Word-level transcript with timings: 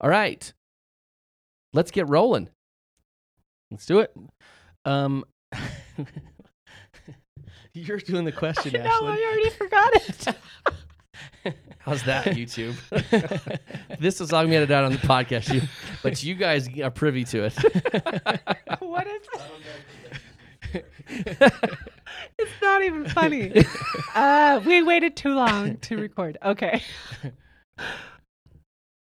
All 0.00 0.10
right. 0.10 0.52
Let's 1.72 1.90
get 1.90 2.08
rolling. 2.08 2.48
Let's 3.70 3.86
do 3.86 4.00
it. 4.00 4.14
Um, 4.84 5.24
you're 7.74 7.98
doing 7.98 8.24
the 8.24 8.32
question, 8.32 8.72
no, 8.72 8.80
Ashley. 8.80 9.08
I 9.08 9.26
already 9.26 9.50
forgot 9.50 9.92
it. 9.94 11.54
How's 11.78 12.02
that, 12.04 12.26
YouTube? 12.26 12.74
this 14.00 14.20
is 14.20 14.32
all 14.32 14.40
I'm 14.40 14.50
going 14.50 14.70
out 14.70 14.84
on 14.84 14.92
the 14.92 14.98
podcast, 14.98 15.52
you, 15.52 15.62
but 16.02 16.22
you 16.22 16.34
guys 16.34 16.68
are 16.80 16.90
privy 16.90 17.24
to 17.24 17.44
it. 17.44 17.54
what 18.80 19.06
is 19.06 20.82
it's 22.38 22.52
not 22.60 22.82
even 22.82 23.08
funny. 23.08 23.64
Uh, 24.14 24.60
we 24.64 24.82
waited 24.82 25.16
too 25.16 25.34
long 25.34 25.76
to 25.78 25.96
record. 25.96 26.38
Okay. 26.44 26.82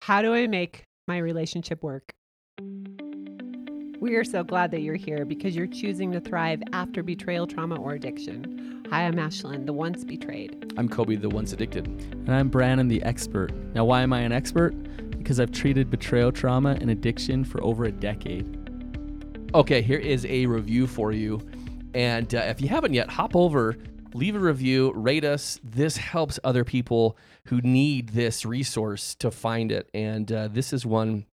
How 0.07 0.23
do 0.23 0.35
I 0.35 0.47
make 0.47 0.85
my 1.09 1.19
relationship 1.19 1.83
work? 1.83 2.15
We 3.99 4.15
are 4.15 4.23
so 4.23 4.45
glad 4.45 4.71
that 4.71 4.83
you're 4.83 4.95
here 4.95 5.25
because 5.25 5.57
you're 5.57 5.67
choosing 5.67 6.13
to 6.13 6.21
thrive 6.21 6.63
after 6.73 7.03
betrayal, 7.03 7.49
trauma, 7.49 7.75
or 7.75 7.95
addiction. 7.95 8.87
Hi, 8.89 9.03
I'm 9.03 9.17
Ashlynn, 9.17 9.67
the 9.67 9.73
once 9.73 10.05
betrayed. 10.05 10.73
I'm 10.77 10.89
Coby, 10.89 11.21
the 11.21 11.29
once 11.29 11.53
addicted. 11.53 11.89
And 11.89 12.33
I'm 12.33 12.49
Brannon, 12.49 12.87
the 12.87 13.03
expert. 13.03 13.53
Now, 13.75 13.85
why 13.85 14.03
am 14.03 14.13
I 14.13 14.21
an 14.21 14.31
expert? 14.31 14.77
Because 15.19 15.41
I've 15.41 15.51
treated 15.51 15.91
betrayal 15.91 16.31
trauma 16.31 16.79
and 16.81 16.89
addiction 16.89 17.45
for 17.45 17.61
over 17.65 17.83
a 17.87 17.91
decade. 17.91 18.47
Okay, 19.57 19.83
here 19.83 19.99
is 19.99 20.25
a 20.27 20.47
review 20.47 20.87
for 20.87 21.11
you. 21.11 21.41
And 21.95 22.33
uh, 22.33 22.45
if 22.47 22.61
you 22.61 22.69
haven't 22.69 22.95
yet, 22.95 23.11
hop 23.11 23.35
over, 23.35 23.77
leave 24.15 24.37
a 24.37 24.39
review, 24.39 24.93
rate 24.95 25.25
us. 25.25 25.59
This 25.65 25.97
helps 25.97 26.39
other 26.45 26.63
people 26.63 27.17
who 27.47 27.61
need 27.61 28.11
this 28.11 28.45
resource 28.45 29.15
to 29.17 29.31
find 29.31 29.71
it. 29.71 29.89
And 29.95 30.31
uh, 30.31 30.49
this 30.49 30.73
is 30.73 30.85
one, 30.85 31.27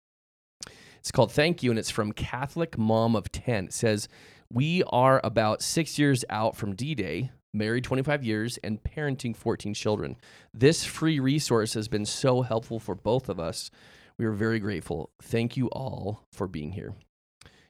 it's 0.99 1.11
called 1.11 1.33
Thank 1.33 1.63
You, 1.63 1.71
and 1.71 1.79
it's 1.79 1.91
from 1.91 2.13
Catholic 2.13 2.77
Mom 2.79 3.17
of 3.17 3.33
10. 3.33 3.67
It 3.67 3.73
says, 3.73 4.09
We 4.53 4.83
are 4.89 5.21
about 5.25 5.63
six 5.63 5.99
years 5.99 6.25
out 6.29 6.57
from 6.57 6.75
D 6.75 6.95
Day, 6.95 7.31
married 7.55 7.85
25 7.85 8.25
years, 8.25 8.59
and 8.63 8.83
parenting 8.83 9.35
14 9.35 9.75
children. 9.75 10.17
This 10.53 10.85
free 10.85 11.19
resource 11.19 11.75
has 11.75 11.89
been 11.89 12.07
so 12.07 12.43
helpful 12.43 12.79
for 12.79 12.95
both 12.95 13.29
of 13.29 13.41
us. 13.41 13.71
We 14.19 14.27
are 14.27 14.33
very 14.33 14.61
grateful. 14.61 15.11
Thank 15.23 15.57
you 15.57 15.69
all 15.69 16.27
for 16.33 16.47
being 16.47 16.73
here. 16.73 16.95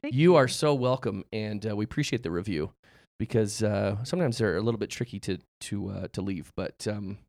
Thank 0.01 0.13
You 0.13 0.35
are 0.35 0.49
so 0.49 0.73
welcome, 0.73 1.23
and 1.31 1.65
uh, 1.65 1.75
we 1.77 1.85
appreciate 1.85 2.23
the 2.23 2.31
review 2.31 2.73
because 3.17 3.63
uh, 3.63 4.03
sometimes 4.03 4.37
they're 4.37 4.57
a 4.57 4.61
little 4.61 4.79
bit 4.79 4.89
tricky 4.89 5.19
to 5.21 5.37
to 5.61 5.89
uh, 5.89 6.07
to 6.11 6.21
leave, 6.21 6.51
but 6.57 6.85
um, 6.89 7.19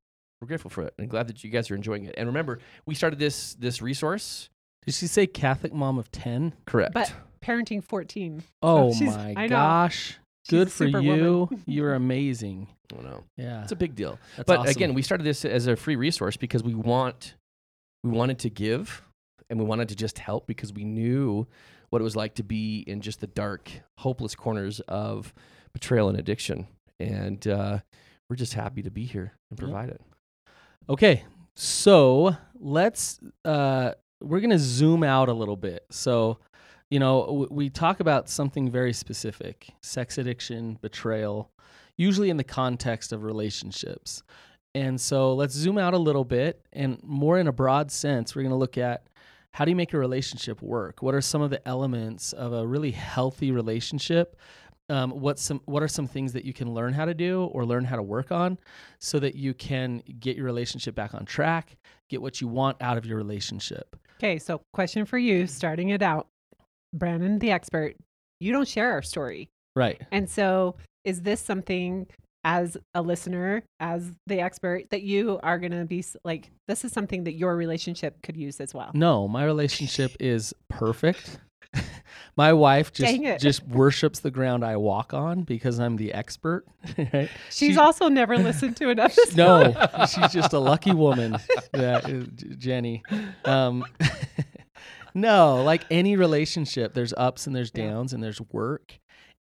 we're 0.45 0.48
grateful 0.48 0.70
for 0.70 0.83
it 0.83 0.92
and 0.98 1.09
glad 1.09 1.27
that 1.28 1.42
you 1.42 1.48
guys 1.48 1.70
are 1.70 1.75
enjoying 1.75 2.05
it. 2.05 2.14
And 2.19 2.27
remember, 2.27 2.59
we 2.84 2.95
started 2.95 3.19
this 3.19 3.55
this 3.55 3.81
resource. 3.81 4.51
Did 4.84 4.95
she 4.95 5.06
say 5.06 5.27
Catholic 5.27 5.73
mom 5.73 5.98
of 5.98 6.12
10? 6.12 6.53
Correct. 6.67 6.92
But 6.92 7.11
parenting 7.42 7.83
14. 7.83 8.42
Oh 8.62 8.92
she's- 8.92 9.17
my 9.34 9.47
gosh. 9.48 10.19
Good 10.51 10.70
for 10.70 10.84
you. 10.84 11.48
You're 11.67 11.95
amazing. 11.95 12.69
I 12.92 12.95
don't 12.95 13.05
know. 13.06 13.25
Yeah. 13.39 13.62
It's 13.62 13.73
a 13.73 13.77
big 13.77 13.95
deal. 13.95 14.19
That's 14.36 14.47
but 14.47 14.59
awesome. 14.59 14.70
again, 14.73 14.92
we 14.95 15.01
started 15.01 15.25
this 15.25 15.47
as 15.47 15.67
a 15.67 15.75
free 15.77 15.97
resource 15.97 16.36
because 16.36 16.62
we 16.62 16.75
want 16.75 17.34
we 18.03 18.11
wanted 18.11 18.39
to 18.41 18.51
give 18.51 19.01
and 19.48 19.58
we 19.58 19.64
wanted 19.64 19.89
to 19.89 19.97
just 19.97 20.19
help 20.19 20.47
because 20.47 20.70
we 20.75 20.84
knew 20.84 21.47
what 21.89 22.03
it 22.03 22.05
was 22.05 22.14
like 22.14 22.34
to 22.34 22.42
be 22.42 22.81
in 22.86 23.01
just 23.01 23.20
the 23.20 23.27
dark, 23.27 23.70
hopeless 23.98 24.34
corners 24.34 24.81
of 24.81 25.33
betrayal 25.73 26.11
and 26.11 26.19
addiction. 26.19 26.67
And 27.01 27.47
uh, 27.48 27.79
we're 28.29 28.36
just 28.36 28.53
happy 28.53 28.83
to 28.83 28.91
be 28.91 29.05
here 29.06 29.33
and 29.51 29.58
Yep. 29.58 29.64
provide 29.67 29.89
it. 29.89 30.01
Okay, 30.88 31.24
so 31.54 32.36
let's 32.60 33.18
uh 33.44 33.92
we're 34.20 34.40
to 34.50 34.58
zoom 34.58 35.02
out 35.02 35.28
a 35.28 35.32
little 35.32 35.56
bit. 35.56 35.84
So, 35.90 36.38
you 36.90 36.98
know, 36.98 37.24
w- 37.27 37.48
we 37.50 37.70
talk 37.70 38.00
about 38.00 38.28
something 38.28 38.70
very 38.70 38.92
specific, 38.92 39.68
sex 39.82 40.18
addiction, 40.18 40.78
betrayal, 40.80 41.50
usually 41.96 42.28
in 42.30 42.36
the 42.36 42.44
context 42.44 43.12
of 43.12 43.23
relationships. 43.23 44.23
And 44.74 45.00
so, 45.00 45.34
let's 45.34 45.55
zoom 45.55 45.78
out 45.78 45.94
a 45.94 45.98
little 45.98 46.24
bit 46.24 46.67
and 46.73 47.02
more 47.02 47.39
in 47.39 47.48
a 47.48 47.52
broad 47.52 47.90
sense, 47.90 48.34
we're 48.34 48.42
to 48.50 48.56
look 48.56 48.77
at 48.77 49.06
how 49.52 49.64
do 49.64 49.70
you 49.70 49.77
make 49.77 49.94
a 49.94 49.98
relationship 49.98 50.61
work? 50.61 51.00
What 51.00 51.14
are 51.14 51.20
some 51.20 51.40
of 51.40 51.48
the 51.48 51.67
elements 51.67 52.33
of 52.34 52.52
a 52.52 52.67
really 52.67 52.90
healthy 52.90 53.52
relationship? 53.52 54.36
Um, 54.90 55.12
what's 55.12 55.42
some 55.42 55.62
what 55.64 55.83
are 55.83 55.89
some 55.89 56.06
things 56.06 56.34
that 56.34 56.45
you 56.45 56.52
can 56.52 56.74
learn 56.74 56.92
how 56.92 57.06
to 57.06 57.14
do 57.14 57.45
or 57.52 57.64
learn 57.64 57.84
how 57.84 57.96
to 57.96 58.02
work 58.02 58.30
on 58.30 58.58
so 58.98 59.18
that 59.18 59.34
you 59.34 59.55
can 59.55 60.02
get 60.20 60.36
your 60.36 60.45
relationship 60.45 60.95
back 60.95 61.14
on 61.14 61.24
track, 61.24 61.77
get 62.11 62.20
what 62.20 62.40
you 62.40 62.48
want 62.48 62.77
out 62.83 62.98
of 62.98 63.06
your 63.06 63.17
relationship. 63.17 63.96
Okay, 64.18 64.39
so 64.39 64.61
question 64.73 65.06
for 65.06 65.18
you, 65.18 65.46
starting 65.46 65.89
it 65.89 66.02
out. 66.02 66.28
Brannon, 66.92 67.39
the 67.39 67.50
expert, 67.50 67.96
you 68.40 68.52
don't 68.52 68.68
share 68.68 68.92
our 68.92 69.02
story. 69.02 69.48
Right. 69.74 70.00
And 70.12 70.28
so, 70.28 70.77
is 71.05 71.23
this 71.23 71.40
something 71.40 72.06
as 72.44 72.77
a 72.94 73.02
listener, 73.02 73.64
as 73.80 74.12
the 74.27 74.40
expert, 74.40 74.90
that 74.90 75.02
you 75.02 75.40
are 75.42 75.58
going 75.58 75.73
to 75.73 75.84
be 75.84 76.05
like, 76.24 76.50
this 76.68 76.84
is 76.84 76.92
something 76.92 77.24
that 77.24 77.34
your 77.34 77.56
relationship 77.56 78.23
could 78.23 78.36
use 78.36 78.61
as 78.61 78.74
well? 78.74 78.90
No, 78.94 79.27
my 79.27 79.44
relationship 79.44 80.12
is 80.20 80.55
perfect. 80.68 81.39
My 82.36 82.52
wife 82.52 82.92
just 82.92 83.41
just 83.41 83.67
worships 83.67 84.20
the 84.20 84.30
ground 84.30 84.64
I 84.64 84.77
walk 84.77 85.14
on 85.14 85.42
because 85.42 85.79
I'm 85.80 85.97
the 85.97 86.13
expert. 86.13 86.64
Right? 86.98 87.30
She's 87.51 87.75
She- 87.75 87.79
also 87.79 88.08
never 88.08 88.36
listened 88.36 88.77
to 88.79 88.91
an 88.91 88.98
episode. 88.98 89.35
No, 89.36 90.07
she's 90.07 90.33
just 90.33 90.53
a 90.53 90.58
lucky 90.58 90.92
woman, 90.92 91.33
that 91.73 92.05
J- 92.07 92.55
Jenny. 92.57 93.03
Um, 93.45 93.85
no, 95.14 95.63
like 95.63 95.85
any 95.91 96.17
relationship, 96.17 96.95
there's 96.95 97.13
ups 97.17 97.47
and 97.47 97.55
there's 97.55 97.70
Yeah. 97.74 97.89
downs 97.91 98.13
and 98.13 98.23
there's 98.23 98.41
work, 98.53 98.98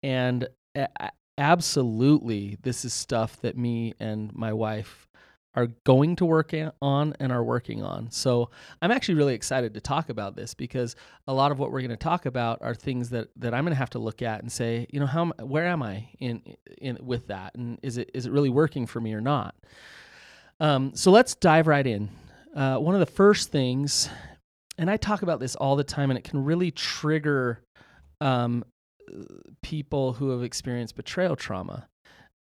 and 0.03 0.49
a- 0.75 1.11
absolutely, 1.39 2.57
this 2.63 2.85
is 2.85 2.93
stuff 2.93 3.41
that 3.43 3.57
me 3.57 3.95
and 3.99 4.35
my 4.35 4.53
wife 4.53 5.09
are 5.57 5.69
going 5.85 6.15
to 6.17 6.27
work 6.27 6.55
on 6.83 7.15
and 7.19 7.33
are 7.33 7.43
working 7.43 7.83
on. 7.83 8.11
So 8.11 8.51
I'm 8.83 8.91
actually 8.91 9.15
really 9.15 9.35
excited 9.35 9.75
to 9.75 9.81
talk 9.81 10.11
about 10.11 10.37
this 10.37 10.53
because 10.53 10.95
a 11.27 11.33
lot 11.33 11.51
of 11.51 11.59
what 11.59 11.73
we're 11.73 11.81
going 11.81 11.91
to 11.91 11.97
talk 11.97 12.27
about 12.27 12.61
are 12.61 12.75
things 12.75 13.09
that 13.11 13.29
that 13.37 13.55
I'm 13.55 13.65
going 13.65 13.73
to 13.73 13.79
have 13.79 13.91
to 13.91 13.99
look 13.99 14.21
at 14.21 14.43
and 14.43 14.53
say, 14.53 14.87
you 14.91 15.01
know, 15.01 15.07
how 15.07 15.27
where 15.41 15.67
am 15.67 15.83
I 15.83 16.09
in 16.21 16.43
in 16.79 16.99
with 17.01 17.29
that, 17.29 17.55
and 17.55 17.79
is 17.83 17.97
it 17.97 18.11
is 18.13 18.27
it 18.27 18.33
really 18.33 18.51
working 18.51 18.87
for 18.87 19.01
me 19.01 19.15
or 19.15 19.21
not? 19.23 19.55
Um, 20.61 20.95
so 20.95 21.11
let's 21.11 21.35
dive 21.35 21.67
right 21.67 21.87
in. 21.87 22.11
Uh, 22.55 22.77
one 22.77 22.95
of 22.95 23.01
the 23.01 23.07
first 23.07 23.51
things, 23.51 24.09
and 24.79 24.91
I 24.91 24.97
talk 24.97 25.23
about 25.23 25.41
this 25.41 25.57
all 25.57 25.77
the 25.77 25.85
time, 25.85 26.11
and 26.11 26.19
it 26.19 26.25
can 26.25 26.45
really 26.45 26.71
trigger 26.71 27.63
um, 28.21 28.65
people 29.63 30.15
who 30.15 30.31
have 30.31 30.43
experienced 30.43 30.97
betrayal 30.97 31.37
trauma. 31.37 31.89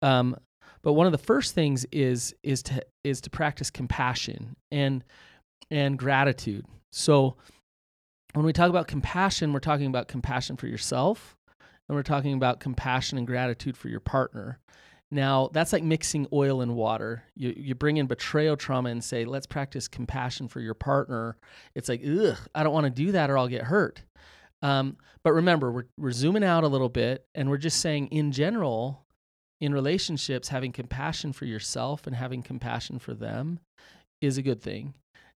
Um, 0.02 0.38
but 0.86 0.94
one 0.94 1.08
of 1.08 1.12
the 1.12 1.18
first 1.18 1.56
things 1.56 1.86
is 1.92 2.34
is 2.44 2.62
to 2.64 2.86
is 3.04 3.20
to 3.22 3.30
practice 3.30 3.70
compassion 3.72 4.56
and 4.72 5.04
and 5.72 5.98
gratitude. 5.98 6.66
So 6.94 7.38
when 8.34 8.46
we 8.46 8.54
talk 8.54 8.70
about 8.70 8.88
compassion, 8.88 9.52
we're 9.52 9.60
talking 9.60 9.88
about 9.88 10.08
compassion 10.08 10.58
for 10.58 10.68
yourself, 10.68 11.36
and 11.90 11.96
we're 11.96 12.04
talking 12.04 12.34
about 12.34 12.60
compassion 12.60 13.18
and 13.18 13.26
gratitude 13.26 13.76
for 13.76 13.90
your 13.90 14.00
partner. 14.00 14.60
Now, 15.10 15.50
that's 15.54 15.74
like 15.74 15.84
mixing 15.84 16.28
oil 16.32 16.62
and 16.62 16.76
water. 16.76 17.24
You, 17.36 17.54
you 17.56 17.74
bring 17.74 17.98
in 17.98 18.06
betrayal 18.06 18.58
trauma 18.58 18.90
and 18.90 19.04
say, 19.04 19.24
let's 19.24 19.46
practice 19.46 19.88
compassion 19.88 20.48
for 20.48 20.60
your 20.60 20.74
partner. 20.74 21.38
It's 21.74 21.88
like, 21.88 22.02
ugh, 22.06 22.38
I 22.54 22.64
don't 22.64 22.74
want 22.74 22.86
to 22.86 22.90
do 22.90 23.12
that 23.14 23.30
or 23.30 23.38
I'll 23.38 23.48
get 23.48 23.64
hurt. 23.64 24.02
Um, 24.62 24.98
but 25.24 25.34
remember, 25.34 25.72
we're, 25.72 25.86
we're 25.96 26.12
zooming 26.12 26.44
out 26.44 26.64
a 26.64 26.68
little 26.68 26.90
bit 26.90 27.24
and 27.36 27.50
we're 27.50 27.58
just 27.58 27.82
saying, 27.82 28.08
in 28.08 28.32
general, 28.32 29.05
in 29.62 29.74
relationships, 29.74 30.50
having 30.50 30.72
compassion 30.72 31.34
for 31.34 31.46
yourself 31.46 32.06
and 32.06 32.16
having 32.16 32.42
compassion 32.42 33.00
for 33.00 33.14
them 33.14 33.60
is 34.22 34.38
a 34.38 34.42
good 34.42 34.62
thing 34.62 34.94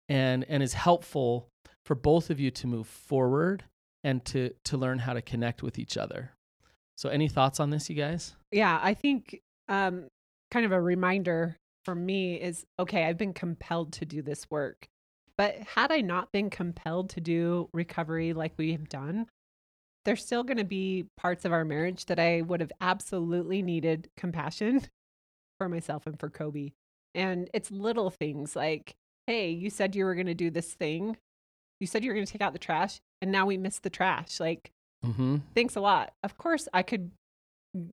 and, 0.09 0.45
and 0.49 0.63
is 0.63 0.75
helpful 0.75 1.49
for 1.85 1.95
both 1.95 2.31
of 2.31 2.41
you 2.41 2.51
to 2.51 2.67
move 2.67 2.87
forward 2.87 3.65
and 4.03 4.25
to, 4.25 4.53
to 4.65 4.77
learn 4.77 5.01
how 5.01 5.13
to 5.13 5.23
connect 5.23 5.63
with 5.63 5.79
each 5.79 5.97
other. 5.97 6.33
So, 6.97 7.11
any 7.11 7.29
thoughts 7.29 7.61
on 7.61 7.71
this, 7.71 7.91
you 7.91 7.97
guys? 7.97 8.35
Yeah, 8.51 8.81
I 8.83 8.95
think 8.95 9.41
um, 9.69 10.07
kind 10.51 10.65
of 10.65 10.73
a 10.73 10.81
reminder 10.81 11.57
for 11.85 11.95
me 11.95 12.35
is 12.35 12.65
okay, 12.79 13.05
I've 13.05 13.19
been 13.19 13.35
compelled 13.35 13.93
to 13.95 14.05
do 14.05 14.23
this 14.23 14.51
work. 14.51 14.87
But 15.37 15.57
had 15.75 15.93
I 15.93 16.01
not 16.01 16.33
been 16.33 16.49
compelled 16.49 17.11
to 17.11 17.21
do 17.21 17.69
recovery 17.75 18.33
like 18.33 18.55
we 18.57 18.73
have 18.73 18.89
done, 18.89 19.27
there's 20.07 20.25
still 20.25 20.43
going 20.43 20.57
to 20.57 20.65
be 20.65 21.05
parts 21.19 21.45
of 21.45 21.53
our 21.53 21.65
marriage 21.65 22.07
that 22.07 22.19
I 22.19 22.41
would 22.41 22.61
have 22.61 22.73
absolutely 22.81 23.61
needed 23.61 24.09
compassion 24.17 24.81
for 25.59 25.69
myself 25.69 26.07
and 26.07 26.19
for 26.19 26.31
Coby. 26.31 26.73
And 27.15 27.51
it's 27.53 27.71
little 27.71 28.09
things 28.11 28.57
like, 28.57 28.95
hey, 29.27 29.51
you 29.51 29.69
said 29.69 29.95
you 29.95 30.05
were 30.07 30.15
going 30.15 30.27
to 30.27 30.35
do 30.35 30.51
this 30.51 30.73
thing. 30.73 31.17
You 31.81 31.87
said 31.87 32.03
you 32.05 32.11
were 32.11 32.15
going 32.15 32.27
to 32.27 32.33
take 32.33 32.41
out 32.43 32.55
the 32.55 32.59
trash, 32.59 33.01
and 33.21 33.31
now 33.31 33.45
we 33.45 33.59
missed 33.59 33.83
the 33.83 33.91
trash. 33.91 34.41
Like, 34.41 34.71
Mm-hmm. 35.05 35.37
thanks 35.55 35.77
a 35.77 35.81
lot. 35.81 36.15
Of 36.25 36.37
course, 36.39 36.67
I 36.73 36.83
could 36.83 37.11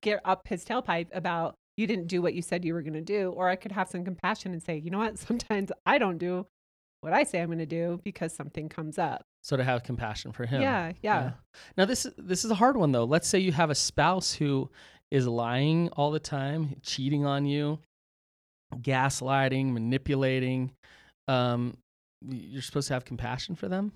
get 0.00 0.20
up 0.24 0.48
his 0.48 0.64
tailpipe 0.64 1.08
about 1.12 1.54
you 1.76 1.86
didn't 1.86 2.06
do 2.08 2.22
what 2.22 2.34
you 2.34 2.42
said 2.42 2.64
you 2.64 2.72
were 2.74 2.82
going 2.82 2.94
to 2.94 3.00
do, 3.02 3.30
or 3.30 3.48
I 3.48 3.56
could 3.56 3.72
have 3.72 3.88
some 3.88 4.04
compassion 4.04 4.52
and 4.52 4.62
say, 4.62 4.78
you 4.78 4.90
know 4.90 4.98
what, 4.98 5.18
sometimes 5.30 5.70
I 5.86 5.98
don't 5.98 6.18
do 6.18 6.46
what 7.04 7.12
I 7.12 7.22
say 7.24 7.40
I'm 7.40 7.46
going 7.48 7.58
to 7.58 7.66
do 7.66 8.00
because 8.02 8.32
something 8.34 8.68
comes 8.68 8.98
up. 8.98 9.22
So 9.42 9.56
to 9.56 9.62
have 9.62 9.82
compassion 9.82 10.32
for 10.32 10.46
him. 10.46 10.62
Yeah, 10.62 10.92
yeah. 11.02 11.32
Now 11.76 11.84
this 11.84 12.06
this 12.16 12.44
is 12.44 12.50
a 12.50 12.54
hard 12.54 12.76
one 12.76 12.92
though. 12.92 13.04
Let's 13.04 13.28
say 13.28 13.38
you 13.38 13.52
have 13.52 13.70
a 13.70 13.74
spouse 13.74 14.32
who 14.32 14.70
is 15.10 15.26
lying 15.28 15.90
all 15.90 16.10
the 16.10 16.18
time, 16.18 16.76
cheating 16.82 17.24
on 17.26 17.46
you, 17.46 17.78
gaslighting, 18.76 19.72
manipulating. 19.72 20.72
Um, 21.28 21.76
you're 22.26 22.62
supposed 22.62 22.88
to 22.88 22.94
have 22.94 23.04
compassion 23.04 23.54
for 23.54 23.68
them. 23.68 23.92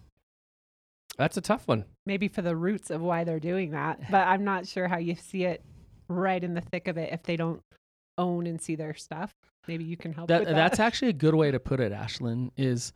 That's 1.17 1.37
a 1.37 1.41
tough 1.41 1.67
one. 1.67 1.85
Maybe 2.07 2.29
for 2.29 2.43
the 2.43 2.55
roots 2.55 2.91
of 2.91 3.01
why 3.01 3.25
they're 3.25 3.41
doing 3.41 3.73
that, 3.73 4.01
but 4.11 4.27
I'm 4.29 4.45
not 4.45 4.67
sure 4.69 4.87
how 4.87 4.99
you 4.99 5.17
see 5.17 5.45
it 5.45 5.65
right 6.09 6.43
in 6.43 6.55
the 6.55 6.61
thick 6.61 6.87
of 6.89 6.97
it 6.97 7.13
if 7.13 7.23
they 7.25 7.37
don't 7.37 7.61
own 8.19 8.47
and 8.47 8.61
see 8.61 8.77
their 8.77 8.95
stuff. 8.95 9.33
Maybe 9.67 9.85
you 9.85 9.97
can 9.97 10.13
help 10.13 10.29
That, 10.29 10.41
with 10.41 10.49
that. 10.49 10.55
that's 10.55 10.81
actually 10.81 11.09
a 11.09 11.15
good 11.15 11.35
way 11.35 11.51
to 11.51 11.59
put 11.59 11.81
it, 11.81 11.93
Ashlynn. 11.93 12.51
Is 12.57 12.93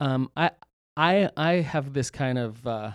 um, 0.00 0.30
I 0.36 0.50
I 0.96 1.30
I 1.36 1.52
have 1.54 1.92
this 1.92 2.10
kind 2.10 2.38
of 2.38 2.66
uh, 2.66 2.92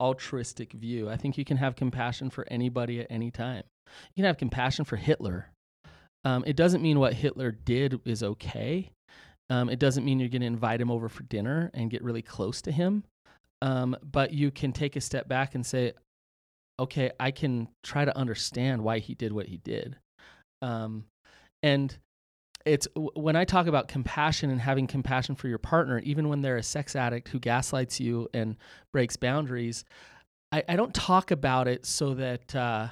altruistic 0.00 0.72
view. 0.72 1.08
I 1.08 1.16
think 1.16 1.38
you 1.38 1.44
can 1.44 1.56
have 1.56 1.76
compassion 1.76 2.30
for 2.30 2.46
anybody 2.50 3.00
at 3.00 3.06
any 3.10 3.30
time. 3.30 3.62
You 4.14 4.22
can 4.22 4.24
have 4.24 4.38
compassion 4.38 4.84
for 4.84 4.96
Hitler. 4.96 5.50
Um, 6.24 6.44
it 6.46 6.56
doesn't 6.56 6.82
mean 6.82 6.98
what 6.98 7.14
Hitler 7.14 7.52
did 7.52 8.00
is 8.04 8.22
okay. 8.22 8.90
Um, 9.48 9.68
it 9.68 9.78
doesn't 9.78 10.04
mean 10.04 10.18
you're 10.18 10.28
going 10.28 10.40
to 10.40 10.46
invite 10.46 10.80
him 10.80 10.90
over 10.90 11.08
for 11.08 11.22
dinner 11.22 11.70
and 11.72 11.90
get 11.90 12.02
really 12.02 12.22
close 12.22 12.60
to 12.62 12.72
him. 12.72 13.04
Um, 13.62 13.96
but 14.02 14.32
you 14.32 14.50
can 14.50 14.72
take 14.72 14.96
a 14.96 15.00
step 15.00 15.28
back 15.28 15.54
and 15.54 15.64
say, 15.64 15.92
okay, 16.80 17.12
I 17.20 17.30
can 17.30 17.68
try 17.84 18.04
to 18.04 18.16
understand 18.16 18.82
why 18.82 18.98
he 18.98 19.14
did 19.14 19.32
what 19.32 19.46
he 19.46 19.58
did. 19.58 19.96
Um, 20.62 21.04
and 21.62 21.96
it's 22.66 22.88
when 22.94 23.36
I 23.36 23.44
talk 23.44 23.68
about 23.68 23.88
compassion 23.88 24.50
and 24.50 24.60
having 24.60 24.86
compassion 24.86 25.36
for 25.36 25.48
your 25.48 25.58
partner, 25.58 26.00
even 26.00 26.28
when 26.28 26.42
they're 26.42 26.56
a 26.56 26.62
sex 26.62 26.96
addict 26.96 27.28
who 27.28 27.38
gaslights 27.38 28.00
you 28.00 28.28
and 28.34 28.56
breaks 28.92 29.16
boundaries, 29.16 29.84
I, 30.50 30.64
I 30.68 30.76
don't 30.76 30.92
talk 30.92 31.30
about 31.30 31.68
it 31.68 31.86
so 31.86 32.14
that 32.14 32.54
uh, 32.54 32.88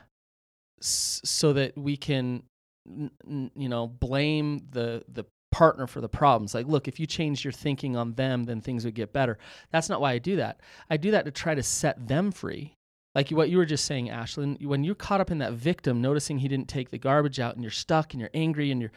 so 0.81 1.53
that 1.55 1.76
we 1.76 1.97
can 1.97 2.44
you 2.87 3.69
know 3.69 3.87
blame 3.87 4.61
the 4.71 5.03
the 5.09 5.25
partner 5.50 5.87
for 5.87 6.00
the 6.00 6.09
problems. 6.09 6.55
Like 6.55 6.67
look 6.67 6.88
if 6.88 7.00
you 7.00 7.06
change 7.06 7.44
your 7.44 7.53
thinking 7.53 7.97
on 7.97 8.15
them 8.15 8.44
then 8.44 8.61
things 8.61 8.85
would 8.85 8.94
get 8.94 9.12
better. 9.12 9.38
That's 9.71 9.88
not 9.88 10.00
why 10.00 10.12
i 10.12 10.19
do 10.19 10.37
that. 10.37 10.61
I 10.91 10.97
do 10.97 11.12
that 11.12 11.25
to 11.25 11.31
try 11.31 11.55
to 11.55 11.62
set 11.62 12.09
them 12.09 12.32
free. 12.32 12.76
Like 13.15 13.31
what 13.31 13.49
you 13.49 13.59
were 13.59 13.65
just 13.65 13.85
saying 13.85 14.09
ashlynn 14.09 14.65
when 14.67 14.85
you're 14.85 14.97
caught 14.97 15.21
up 15.21 15.31
in 15.31 15.38
that 15.38 15.53
victim 15.53 16.03
noticing 16.03 16.38
he 16.38 16.49
didn't 16.49 16.69
take 16.69 16.91
the 16.91 16.99
garbage 16.99 17.41
out 17.41 17.55
and 17.55 17.62
you're 17.62 17.71
stuck 17.71 18.12
and 18.12 18.21
you're 18.21 18.31
angry 18.35 18.71
and 18.71 18.81
you're 18.81 18.93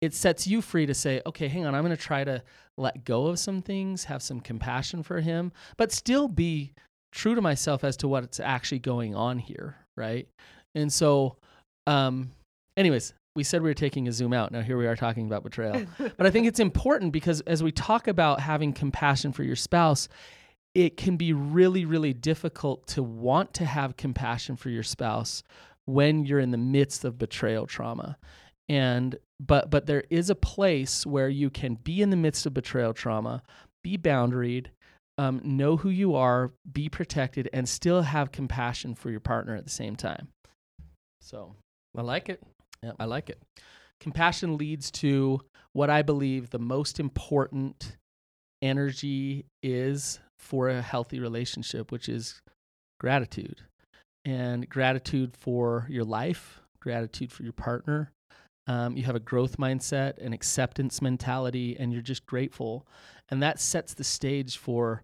it 0.00 0.14
sets 0.14 0.46
you 0.46 0.62
free 0.62 0.86
to 0.86 0.94
say 0.94 1.20
okay 1.26 1.48
hang 1.48 1.66
on 1.66 1.74
i'm 1.74 1.84
going 1.84 1.96
to 1.96 2.02
try 2.02 2.24
to 2.24 2.42
let 2.76 3.04
go 3.04 3.26
of 3.26 3.38
some 3.38 3.60
things 3.60 4.04
have 4.04 4.22
some 4.22 4.40
compassion 4.40 5.02
for 5.02 5.20
him 5.20 5.52
but 5.76 5.92
still 5.92 6.28
be 6.28 6.72
true 7.12 7.34
to 7.34 7.40
myself 7.42 7.84
as 7.84 7.96
to 7.96 8.08
what's 8.08 8.40
actually 8.40 8.78
going 8.78 9.14
on 9.14 9.38
here 9.38 9.76
right? 10.00 10.26
And 10.74 10.92
so 10.92 11.36
um 11.86 12.30
anyways 12.76 13.14
we 13.36 13.44
said 13.44 13.62
we 13.62 13.70
were 13.70 13.74
taking 13.74 14.08
a 14.08 14.12
zoom 14.12 14.32
out. 14.32 14.50
Now 14.50 14.60
here 14.62 14.76
we 14.76 14.86
are 14.88 14.96
talking 14.96 15.26
about 15.26 15.44
betrayal. 15.44 15.86
But 15.98 16.26
I 16.26 16.30
think 16.30 16.48
it's 16.48 16.58
important 16.58 17.12
because 17.12 17.40
as 17.42 17.62
we 17.62 17.70
talk 17.70 18.08
about 18.08 18.40
having 18.40 18.72
compassion 18.72 19.32
for 19.32 19.44
your 19.44 19.56
spouse, 19.56 20.08
it 20.74 20.96
can 20.96 21.16
be 21.16 21.32
really, 21.32 21.84
really 21.84 22.12
difficult 22.12 22.86
to 22.88 23.02
want 23.02 23.54
to 23.54 23.64
have 23.64 23.96
compassion 23.96 24.56
for 24.56 24.68
your 24.68 24.82
spouse 24.82 25.44
when 25.84 26.24
you're 26.24 26.40
in 26.40 26.50
the 26.50 26.58
midst 26.58 27.04
of 27.04 27.18
betrayal 27.18 27.66
trauma. 27.66 28.16
And 28.68 29.16
but 29.40 29.70
but 29.70 29.86
there 29.86 30.04
is 30.10 30.28
a 30.28 30.34
place 30.34 31.06
where 31.06 31.28
you 31.28 31.50
can 31.50 31.76
be 31.76 32.02
in 32.02 32.10
the 32.10 32.16
midst 32.16 32.44
of 32.46 32.54
betrayal 32.54 32.92
trauma, 32.92 33.42
be 33.82 33.96
boundaried, 33.96 34.66
um, 35.18 35.40
know 35.42 35.76
who 35.76 35.88
you 35.88 36.14
are, 36.14 36.52
be 36.70 36.88
protected, 36.88 37.48
and 37.52 37.68
still 37.68 38.02
have 38.02 38.32
compassion 38.32 38.94
for 38.94 39.10
your 39.10 39.20
partner 39.20 39.56
at 39.56 39.64
the 39.64 39.70
same 39.70 39.96
time. 39.96 40.28
So 41.20 41.54
I 41.96 42.02
like 42.02 42.28
it. 42.28 42.42
Yep. 42.82 42.96
I 43.00 43.04
like 43.04 43.30
it. 43.30 43.40
compassion 44.00 44.56
leads 44.56 44.90
to 44.90 45.40
what 45.72 45.90
I 45.90 46.02
believe 46.02 46.50
the 46.50 46.58
most 46.58 46.98
important 46.98 47.96
energy 48.62 49.44
is 49.62 50.20
for 50.38 50.68
a 50.68 50.82
healthy 50.82 51.20
relationship, 51.20 51.92
which 51.92 52.08
is 52.08 52.40
gratitude. 52.98 53.62
And 54.24 54.68
gratitude 54.68 55.34
for 55.36 55.86
your 55.88 56.04
life, 56.04 56.60
gratitude 56.80 57.32
for 57.32 57.42
your 57.42 57.54
partner. 57.54 58.10
Um, 58.70 58.96
you 58.96 59.02
have 59.02 59.16
a 59.16 59.20
growth 59.20 59.56
mindset, 59.56 60.18
an 60.24 60.32
acceptance 60.32 61.02
mentality, 61.02 61.76
and 61.78 61.92
you're 61.92 62.02
just 62.02 62.24
grateful. 62.24 62.86
And 63.28 63.42
that 63.42 63.58
sets 63.58 63.94
the 63.94 64.04
stage 64.04 64.58
for 64.58 65.02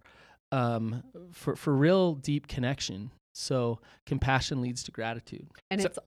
um, 0.52 1.02
for 1.32 1.56
for 1.56 1.74
real 1.74 2.14
deep 2.14 2.46
connection. 2.46 3.10
So 3.34 3.80
compassion 4.06 4.60
leads 4.62 4.84
to 4.84 4.92
gratitude. 4.92 5.48
and 5.70 5.80
So- 5.82 5.88
it's 5.88 5.98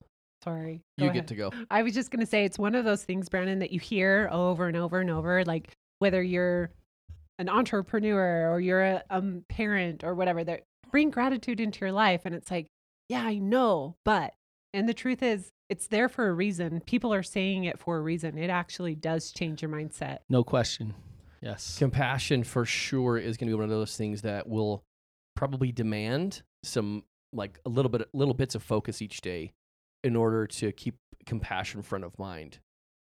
sorry. 0.42 0.80
You 0.96 1.04
ahead. 1.04 1.14
get 1.14 1.26
to 1.28 1.34
go. 1.34 1.52
I 1.70 1.82
was 1.82 1.92
just 1.92 2.10
going 2.10 2.20
to 2.20 2.26
say 2.26 2.46
it's 2.46 2.58
one 2.58 2.74
of 2.74 2.86
those 2.86 3.04
things, 3.04 3.28
Brannon, 3.28 3.58
that 3.58 3.72
you 3.72 3.78
hear 3.78 4.28
over 4.32 4.66
and 4.66 4.76
over 4.76 4.98
and 5.00 5.10
over. 5.10 5.44
Like 5.44 5.70
whether 5.98 6.22
you're 6.22 6.70
an 7.38 7.50
entrepreneur 7.50 8.50
or 8.50 8.58
you're 8.58 8.82
a 8.82 9.02
um, 9.10 9.44
parent 9.50 10.02
or 10.02 10.14
whatever, 10.14 10.42
that 10.44 10.62
bring 10.90 11.10
gratitude 11.10 11.60
into 11.60 11.80
your 11.80 11.92
life. 11.92 12.22
And 12.24 12.34
it's 12.34 12.50
like, 12.50 12.66
yeah, 13.10 13.22
I 13.22 13.36
know, 13.38 13.96
but, 14.04 14.32
and 14.72 14.88
the 14.88 14.94
truth 14.94 15.22
is, 15.22 15.50
it's 15.70 15.86
there 15.86 16.08
for 16.08 16.28
a 16.28 16.32
reason. 16.32 16.82
People 16.84 17.14
are 17.14 17.22
saying 17.22 17.64
it 17.64 17.78
for 17.78 17.96
a 17.96 18.00
reason. 18.00 18.36
It 18.36 18.50
actually 18.50 18.96
does 18.96 19.30
change 19.30 19.62
your 19.62 19.70
mindset. 19.70 20.18
No 20.28 20.42
question. 20.42 20.94
Yes. 21.40 21.78
Compassion 21.78 22.44
for 22.44 22.66
sure 22.66 23.16
is 23.16 23.36
going 23.36 23.48
to 23.48 23.52
be 23.52 23.54
one 23.54 23.64
of 23.64 23.70
those 23.70 23.96
things 23.96 24.22
that 24.22 24.48
will 24.48 24.82
probably 25.36 25.72
demand 25.72 26.42
some 26.64 27.04
like 27.32 27.60
a 27.64 27.68
little 27.68 27.88
bit 27.88 28.08
little 28.12 28.34
bits 28.34 28.54
of 28.56 28.62
focus 28.62 29.00
each 29.00 29.20
day 29.20 29.52
in 30.02 30.16
order 30.16 30.46
to 30.46 30.72
keep 30.72 30.96
compassion 31.24 31.82
front 31.82 32.04
of 32.04 32.18
mind. 32.18 32.58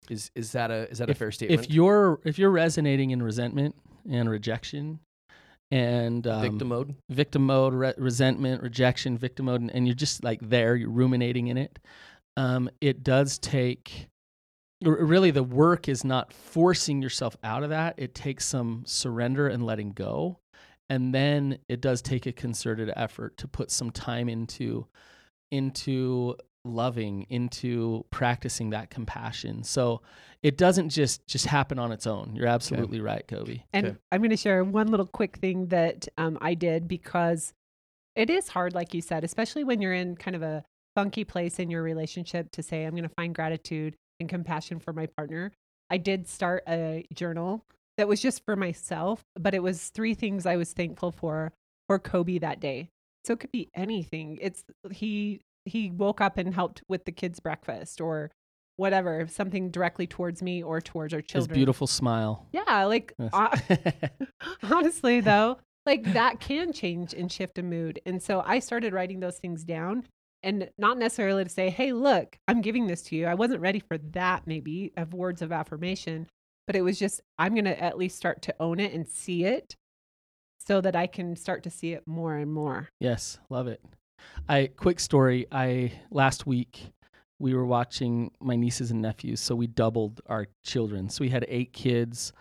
Is 0.09 0.29
is 0.35 0.51
that 0.51 0.69
a 0.69 0.89
is 0.91 0.97
that 0.97 1.09
a 1.09 1.15
fair 1.15 1.31
statement? 1.31 1.61
if 1.61 1.71
you're 1.71 2.19
if 2.25 2.37
you're 2.37 2.51
resonating 2.51 3.11
in 3.11 3.23
resentment 3.23 3.75
and 4.09 4.29
rejection 4.29 4.99
and 5.71 6.27
um, 6.27 6.41
victim 6.41 6.67
mode. 6.67 6.95
victim 7.09 7.45
mode 7.45 7.73
re- 7.73 7.93
resentment 7.97 8.61
rejection 8.61 9.17
victim 9.17 9.45
mode 9.45 9.61
and, 9.61 9.71
and 9.71 9.87
you're 9.87 9.95
just 9.95 10.23
like 10.23 10.39
there 10.41 10.75
you're 10.75 10.89
ruminating 10.89 11.47
in 11.47 11.57
it 11.57 11.79
um, 12.37 12.69
it 12.79 13.03
does 13.03 13.37
take 13.39 14.07
r- 14.85 15.03
really 15.03 15.31
the 15.31 15.43
work 15.43 15.87
is 15.89 16.03
not 16.03 16.33
forcing 16.33 17.01
yourself 17.01 17.35
out 17.43 17.63
of 17.63 17.69
that. 17.69 17.95
It 17.97 18.15
takes 18.15 18.45
some 18.45 18.83
surrender 18.85 19.47
and 19.47 19.65
letting 19.65 19.91
go. 19.91 20.39
And 20.89 21.13
then 21.15 21.57
it 21.69 21.79
does 21.79 22.01
take 22.01 22.25
a 22.25 22.33
concerted 22.33 22.91
effort 22.95 23.37
to 23.37 23.47
put 23.47 23.71
some 23.71 23.91
time 23.91 24.27
into 24.27 24.87
into 25.51 26.35
loving 26.63 27.25
into 27.29 28.05
practicing 28.11 28.69
that 28.69 28.89
compassion. 28.89 29.63
So 29.63 30.01
it 30.43 30.57
doesn't 30.57 30.89
just 30.89 31.25
just 31.27 31.45
happen 31.45 31.79
on 31.79 31.91
its 31.91 32.05
own. 32.05 32.35
You're 32.35 32.47
absolutely 32.47 32.99
right 32.99 33.25
coby. 33.27 33.63
And 33.73 33.87
Okay. 33.87 33.97
I'm 34.11 34.21
going 34.21 34.31
to 34.31 34.37
share 34.37 34.63
one 34.63 34.87
little 34.87 35.05
quick 35.07 35.37
thing 35.37 35.67
that 35.67 36.07
um, 36.17 36.37
I 36.41 36.53
did 36.53 36.87
because 36.87 37.53
it 38.15 38.29
is 38.29 38.49
hard, 38.49 38.75
like 38.75 38.93
you 38.93 39.01
said, 39.01 39.23
especially 39.23 39.63
when 39.63 39.81
you're 39.81 39.93
in 39.93 40.15
kind 40.17 40.35
of 40.35 40.41
a 40.43 40.63
funky 40.95 41.23
place 41.23 41.59
in 41.59 41.69
your 41.69 41.83
relationship 41.83 42.51
to 42.51 42.63
say, 42.63 42.83
I'm 42.83 42.91
going 42.91 43.03
to 43.03 43.09
find 43.09 43.33
gratitude 43.33 43.95
and 44.19 44.29
compassion 44.29 44.79
for 44.79 44.93
my 44.93 45.07
partner. 45.17 45.51
I 45.89 45.97
did 45.97 46.27
start 46.27 46.63
a 46.67 47.05
journal 47.13 47.65
that 47.97 48.07
was 48.07 48.21
just 48.21 48.43
for 48.45 48.55
myself, 48.55 49.23
but 49.39 49.53
it 49.53 49.61
was 49.63 49.89
three 49.89 50.13
things 50.13 50.45
I 50.45 50.55
was 50.55 50.73
thankful 50.73 51.11
for 51.11 51.51
for 51.87 51.99
Coby 51.99 52.39
that 52.41 52.59
day. 52.59 52.89
So 53.25 53.33
it 53.33 53.39
could 53.39 53.51
be 53.51 53.69
anything. 53.75 54.39
It's 54.41 54.63
he 54.89 55.41
he 55.65 55.91
woke 55.91 56.21
up 56.21 56.37
and 56.37 56.53
helped 56.53 56.81
with 56.87 57.05
the 57.05 57.11
kids' 57.11 57.39
breakfast 57.39 58.01
or 58.01 58.31
whatever, 58.77 59.27
something 59.27 59.69
directly 59.69 60.07
towards 60.07 60.41
me 60.41 60.63
or 60.63 60.81
towards 60.81 61.13
our 61.13 61.21
children. 61.21 61.49
his 61.49 61.55
beautiful 61.57 61.85
smile 61.87 62.47
Yeah, 62.51 62.85
like 62.85 63.13
Yes. 63.19 63.31
uh, 63.33 63.55
honestly 64.63 65.19
though, 65.19 65.59
like 65.85 66.13
that 66.13 66.39
can 66.39 66.71
change 66.73 67.13
and 67.13 67.31
shift 67.31 67.57
a 67.57 67.63
mood. 67.63 67.99
And 68.05 68.23
so 68.23 68.41
I 68.45 68.59
started 68.59 68.93
writing 68.93 69.19
those 69.19 69.37
things 69.37 69.63
down 69.63 70.05
and 70.43 70.69
not 70.77 70.97
necessarily 70.97 71.43
to 71.43 71.49
say, 71.49 71.69
"Hey, 71.69 71.93
look, 71.93 72.37
I'm 72.47 72.61
giving 72.61 72.87
this 72.87 73.01
to 73.03 73.15
you." 73.15 73.25
I 73.25 73.33
wasn't 73.33 73.61
ready 73.61 73.79
for 73.79 73.97
that 73.97 74.47
maybe 74.47 74.91
of 74.97 75.13
words 75.13 75.41
of 75.41 75.51
affirmation, 75.51 76.27
but 76.67 76.75
it 76.75 76.81
was 76.81 76.99
just 76.99 77.21
I'm 77.37 77.53
going 77.53 77.65
to 77.65 77.81
at 77.81 77.97
least 77.97 78.17
start 78.17 78.41
to 78.43 78.55
own 78.59 78.79
it 78.79 78.93
and 78.93 79.07
see 79.07 79.45
it 79.45 79.75
so 80.65 80.81
that 80.81 80.95
I 80.95 81.07
can 81.07 81.35
start 81.35 81.63
to 81.63 81.69
see 81.69 81.93
it 81.93 82.07
more 82.07 82.35
and 82.35 82.53
more. 82.53 82.89
Yes, 82.99 83.39
love 83.49 83.67
it. 83.67 83.81
I 84.47 84.69
quick 84.75 84.99
story. 84.99 85.47
I 85.51 85.93
last 86.11 86.45
week 86.45 86.91
we 87.39 87.55
were 87.55 87.65
watching 87.65 88.31
my 88.39 88.55
nieces 88.55 88.91
and 88.91 89.01
nephews, 89.01 89.39
so 89.39 89.55
we 89.55 89.67
doubled 89.67 90.21
our 90.27 90.47
children. 90.63 91.09
So 91.09 91.23
we 91.23 91.29
had 91.29 91.45
eight 91.47 91.73
kids 91.73 92.33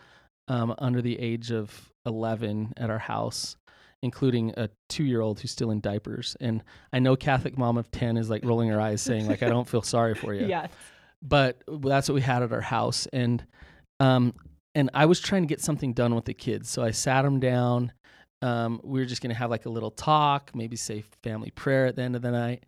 um, 0.49 0.75
under 0.79 1.01
the 1.01 1.19
age 1.19 1.51
of 1.51 1.91
eleven 2.05 2.73
at 2.77 2.91
our 2.91 2.99
house, 2.99 3.57
including 4.03 4.53
a 4.57 4.69
two-year-old 4.89 5.41
who's 5.41 5.51
still 5.51 5.71
in 5.71 5.81
diapers. 5.81 6.37
And 6.41 6.63
I 6.93 6.99
know 6.99 7.17
Catholic 7.17 7.59
mom 7.59 7.77
of 7.79 7.91
ten 7.91 8.17
is 8.17 8.31
like 8.31 8.45
rolling 8.45 8.69
her 8.71 8.81
eyes, 8.81 9.03
saying 9.03 9.27
like, 9.29 9.43
"I 9.43 9.49
don't 9.49 9.69
feel 9.69 9.83
sorry 9.83 10.15
for 10.15 10.33
you." 10.35 10.47
Yes. 10.47 10.71
but 11.23 11.63
that's 11.85 12.09
what 12.09 12.15
we 12.15 12.23
had 12.23 12.43
at 12.43 12.51
our 12.53 12.63
house 12.63 13.07
and 13.13 13.45
um 14.01 14.33
and 14.75 14.89
I 14.95 15.07
was 15.07 15.21
trying 15.21 15.43
to 15.43 15.47
get 15.49 15.61
something 15.61 15.93
done 15.93 16.15
with 16.15 16.25
the 16.25 16.33
kids. 16.33 16.71
So 16.71 16.83
I 16.83 16.93
sat 16.93 17.23
them 17.23 17.41
down. 17.41 17.93
Um, 18.41 18.81
we 18.85 19.01
were 19.01 19.05
just 19.05 19.21
going 19.21 19.35
to 19.35 19.39
have 19.39 19.51
like 19.51 19.67
a 19.67 19.69
little 19.69 19.91
talk, 19.91 20.53
maybe 20.55 20.77
say 20.77 21.03
family 21.23 21.51
prayer 21.51 21.87
at 21.87 21.97
the 21.97 22.03
end 22.03 22.15
of 22.17 22.23
the 22.23 22.31
night. 22.31 22.65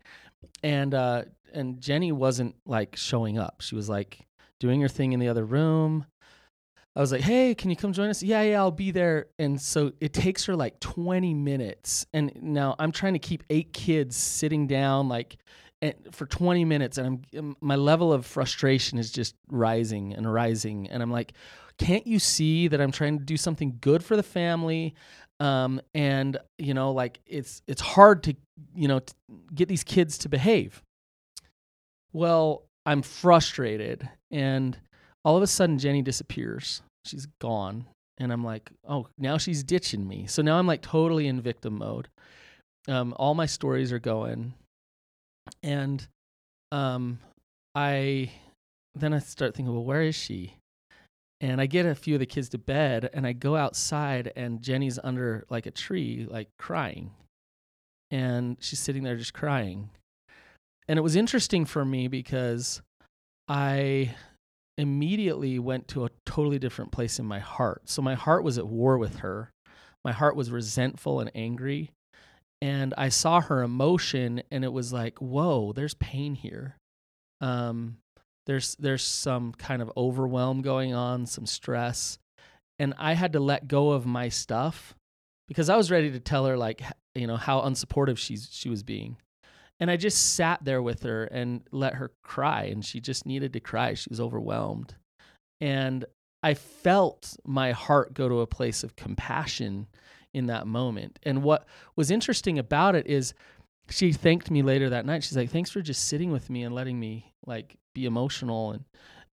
And 0.61 0.93
uh, 0.93 1.23
and 1.53 1.79
Jenny 1.79 2.11
wasn't 2.11 2.55
like 2.65 2.95
showing 2.97 3.37
up. 3.37 3.61
She 3.61 3.73
was 3.75 3.87
like 3.89 4.19
doing 4.59 4.81
her 4.81 4.89
thing 4.89 5.13
in 5.13 5.19
the 5.19 5.29
other 5.29 5.45
room. 5.45 6.05
I 6.95 7.01
was 7.01 7.11
like, 7.11 7.21
"Hey, 7.21 7.55
can 7.55 7.69
you 7.69 7.75
come 7.75 7.93
join 7.93 8.09
us?" 8.09 8.21
Yeah, 8.21 8.41
yeah, 8.43 8.59
I'll 8.59 8.71
be 8.71 8.91
there. 8.91 9.27
And 9.39 9.59
so 9.59 9.93
it 9.99 10.13
takes 10.13 10.45
her 10.45 10.55
like 10.55 10.79
20 10.79 11.33
minutes. 11.33 12.05
And 12.13 12.31
now 12.41 12.75
I'm 12.77 12.91
trying 12.91 13.13
to 13.13 13.19
keep 13.19 13.43
eight 13.49 13.73
kids 13.73 14.15
sitting 14.15 14.67
down 14.67 15.09
like 15.09 15.37
for 16.11 16.25
20 16.25 16.63
minutes 16.63 16.97
and 16.97 17.25
I'm 17.35 17.57
my 17.59 17.75
level 17.75 18.13
of 18.13 18.25
frustration 18.25 18.97
is 18.97 19.11
just 19.11 19.35
rising 19.49 20.13
and 20.13 20.31
rising 20.31 20.89
and 20.89 21.03
I'm 21.03 21.11
like, 21.11 21.33
"Can't 21.77 22.07
you 22.07 22.19
see 22.19 22.67
that 22.69 22.79
I'm 22.79 22.91
trying 22.91 23.19
to 23.19 23.25
do 23.25 23.37
something 23.37 23.77
good 23.81 24.03
for 24.03 24.15
the 24.15 24.23
family?" 24.23 24.95
Um, 25.39 25.81
and 25.93 26.37
you 26.57 26.73
know, 26.73 26.91
like 26.91 27.19
it's 27.25 27.61
it's 27.67 27.81
hard 27.81 28.23
to, 28.23 28.35
you 28.75 28.87
know, 28.87 28.99
to 28.99 29.13
get 29.53 29.67
these 29.67 29.83
kids 29.83 30.17
to 30.19 30.29
behave. 30.29 30.81
Well, 32.13 32.69
I'm 32.85 33.01
frustrated 33.01 34.07
and 34.31 34.77
all 35.23 35.37
of 35.37 35.43
a 35.43 35.47
sudden 35.47 35.77
Jenny 35.77 36.01
disappears. 36.01 36.81
She's 37.05 37.27
gone. 37.39 37.85
And 38.17 38.31
I'm 38.31 38.43
like, 38.43 38.69
oh, 38.87 39.07
now 39.17 39.37
she's 39.37 39.63
ditching 39.63 40.07
me. 40.07 40.27
So 40.27 40.41
now 40.41 40.59
I'm 40.59 40.67
like 40.67 40.81
totally 40.81 41.27
in 41.27 41.41
victim 41.41 41.77
mode. 41.77 42.07
Um, 42.87 43.13
all 43.17 43.33
my 43.33 43.45
stories 43.45 43.91
are 43.91 43.99
going. 43.99 44.53
And 45.61 46.05
um, 46.71 47.19
I 47.75 48.31
then 48.95 49.13
I 49.13 49.19
start 49.19 49.55
thinking, 49.55 49.73
well, 49.73 49.83
where 49.83 50.03
is 50.03 50.15
she? 50.15 50.57
And 51.41 51.59
I 51.59 51.65
get 51.65 51.85
a 51.85 51.95
few 51.95 52.13
of 52.13 52.19
the 52.19 52.25
kids 52.25 52.49
to 52.49 52.57
bed 52.57 53.09
and 53.13 53.25
I 53.25 53.33
go 53.33 53.55
outside 53.55 54.31
and 54.35 54.61
Jenny's 54.61 54.99
under 55.03 55.45
like 55.49 55.65
a 55.65 55.71
tree, 55.71 56.27
like 56.29 56.49
crying. 56.57 57.11
And 58.11 58.57
she's 58.59 58.79
sitting 58.79 59.03
there 59.03 59.17
just 59.17 59.33
crying. 59.33 59.89
And 60.87 60.99
it 60.99 61.01
was 61.01 61.15
interesting 61.15 61.65
for 61.65 61.83
me 61.83 62.07
because 62.07 62.81
I 63.47 64.15
immediately 64.77 65.59
went 65.59 65.87
to 65.89 66.05
a 66.05 66.09
totally 66.25 66.59
different 66.59 66.91
place 66.91 67.19
in 67.19 67.25
my 67.25 67.39
heart. 67.39 67.83
So 67.85 68.01
my 68.01 68.15
heart 68.15 68.43
was 68.43 68.57
at 68.57 68.67
war 68.67 68.97
with 68.97 69.17
her. 69.17 69.51
My 70.03 70.11
heart 70.11 70.35
was 70.35 70.51
resentful 70.51 71.19
and 71.19 71.31
angry. 71.35 71.91
And 72.61 72.93
I 72.97 73.09
saw 73.09 73.41
her 73.41 73.61
emotion 73.61 74.41
and 74.51 74.63
it 74.63 74.71
was 74.71 74.93
like, 74.93 75.19
whoa, 75.19 75.73
there's 75.73 75.93
pain 75.95 76.35
here. 76.35 76.77
Um, 77.41 77.97
there's 78.45 78.75
there's 78.75 79.03
some 79.03 79.53
kind 79.53 79.81
of 79.81 79.91
overwhelm 79.95 80.61
going 80.61 80.93
on, 80.93 81.25
some 81.25 81.45
stress. 81.45 82.17
And 82.79 82.93
I 82.97 83.13
had 83.13 83.33
to 83.33 83.39
let 83.39 83.67
go 83.67 83.91
of 83.91 84.05
my 84.05 84.29
stuff 84.29 84.95
because 85.47 85.69
I 85.69 85.75
was 85.75 85.91
ready 85.91 86.11
to 86.11 86.19
tell 86.19 86.45
her 86.45 86.57
like 86.57 86.81
you 87.15 87.27
know 87.27 87.37
how 87.37 87.61
unsupportive 87.61 88.17
she's 88.17 88.49
she 88.51 88.69
was 88.69 88.83
being 88.83 89.17
and 89.83 89.91
I 89.91 89.97
just 89.97 90.35
sat 90.35 90.63
there 90.63 90.81
with 90.81 91.03
her 91.03 91.25
and 91.25 91.59
let 91.73 91.95
her 91.95 92.13
cry. 92.23 92.63
And 92.71 92.85
she 92.85 93.01
just 93.01 93.25
needed 93.25 93.51
to 93.51 93.59
cry. 93.59 93.95
She 93.95 94.07
was 94.09 94.21
overwhelmed. 94.21 94.95
And 95.59 96.05
I 96.41 96.53
felt 96.53 97.35
my 97.43 97.73
heart 97.73 98.13
go 98.13 98.29
to 98.29 98.39
a 98.39 98.47
place 98.47 98.85
of 98.85 98.95
compassion 98.95 99.87
in 100.33 100.45
that 100.45 100.67
moment. 100.67 101.19
And 101.23 101.43
what 101.43 101.67
was 101.97 102.11
interesting 102.11 102.57
about 102.57 102.95
it 102.95 103.07
is 103.07 103.33
she 103.89 104.13
thanked 104.13 104.49
me 104.49 104.61
later 104.61 104.89
that 104.89 105.05
night. 105.05 105.21
She's 105.21 105.35
like, 105.35 105.49
thanks 105.49 105.69
for 105.69 105.81
just 105.81 106.07
sitting 106.07 106.31
with 106.31 106.49
me 106.49 106.63
and 106.63 106.73
letting 106.73 106.97
me 106.97 107.33
like 107.45 107.75
be 107.93 108.05
emotional. 108.05 108.71
And, 108.71 108.85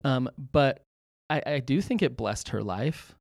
um, 0.04 0.30
but 0.52 0.80
I, 1.28 1.42
I 1.44 1.58
do 1.58 1.80
think 1.80 2.02
it 2.02 2.16
blessed 2.16 2.50
her 2.50 2.62
life, 2.62 3.16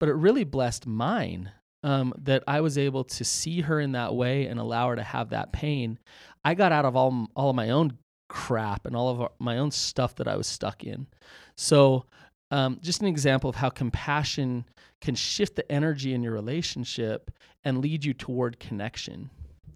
but 0.00 0.08
it 0.08 0.14
really 0.14 0.44
blessed 0.44 0.86
mine 0.86 1.52
um, 1.82 2.14
that 2.16 2.44
I 2.46 2.60
was 2.60 2.78
able 2.78 3.04
to 3.04 3.24
see 3.24 3.60
her 3.62 3.80
in 3.80 3.92
that 3.92 4.14
way 4.14 4.46
and 4.46 4.58
allow 4.58 4.88
her 4.88 4.96
to 4.96 5.02
have 5.02 5.30
that 5.30 5.52
pain. 5.52 5.98
I 6.44 6.54
got 6.54 6.72
out 6.72 6.84
of 6.84 6.96
all 6.96 7.28
all 7.36 7.50
of 7.50 7.56
my 7.56 7.70
own 7.70 7.98
crap 8.28 8.86
and 8.86 8.96
all 8.96 9.10
of 9.10 9.20
our, 9.20 9.30
my 9.38 9.58
own 9.58 9.70
stuff 9.70 10.14
that 10.16 10.26
I 10.26 10.36
was 10.36 10.46
stuck 10.46 10.84
in. 10.84 11.06
So, 11.56 12.06
um, 12.50 12.78
just 12.82 13.00
an 13.00 13.06
example 13.06 13.50
of 13.50 13.56
how 13.56 13.68
compassion 13.68 14.64
can 15.00 15.14
shift 15.14 15.56
the 15.56 15.70
energy 15.70 16.14
in 16.14 16.22
your 16.22 16.32
relationship 16.32 17.30
and 17.64 17.78
lead 17.78 18.04
you 18.04 18.14
toward 18.14 18.58
connection. 18.58 19.30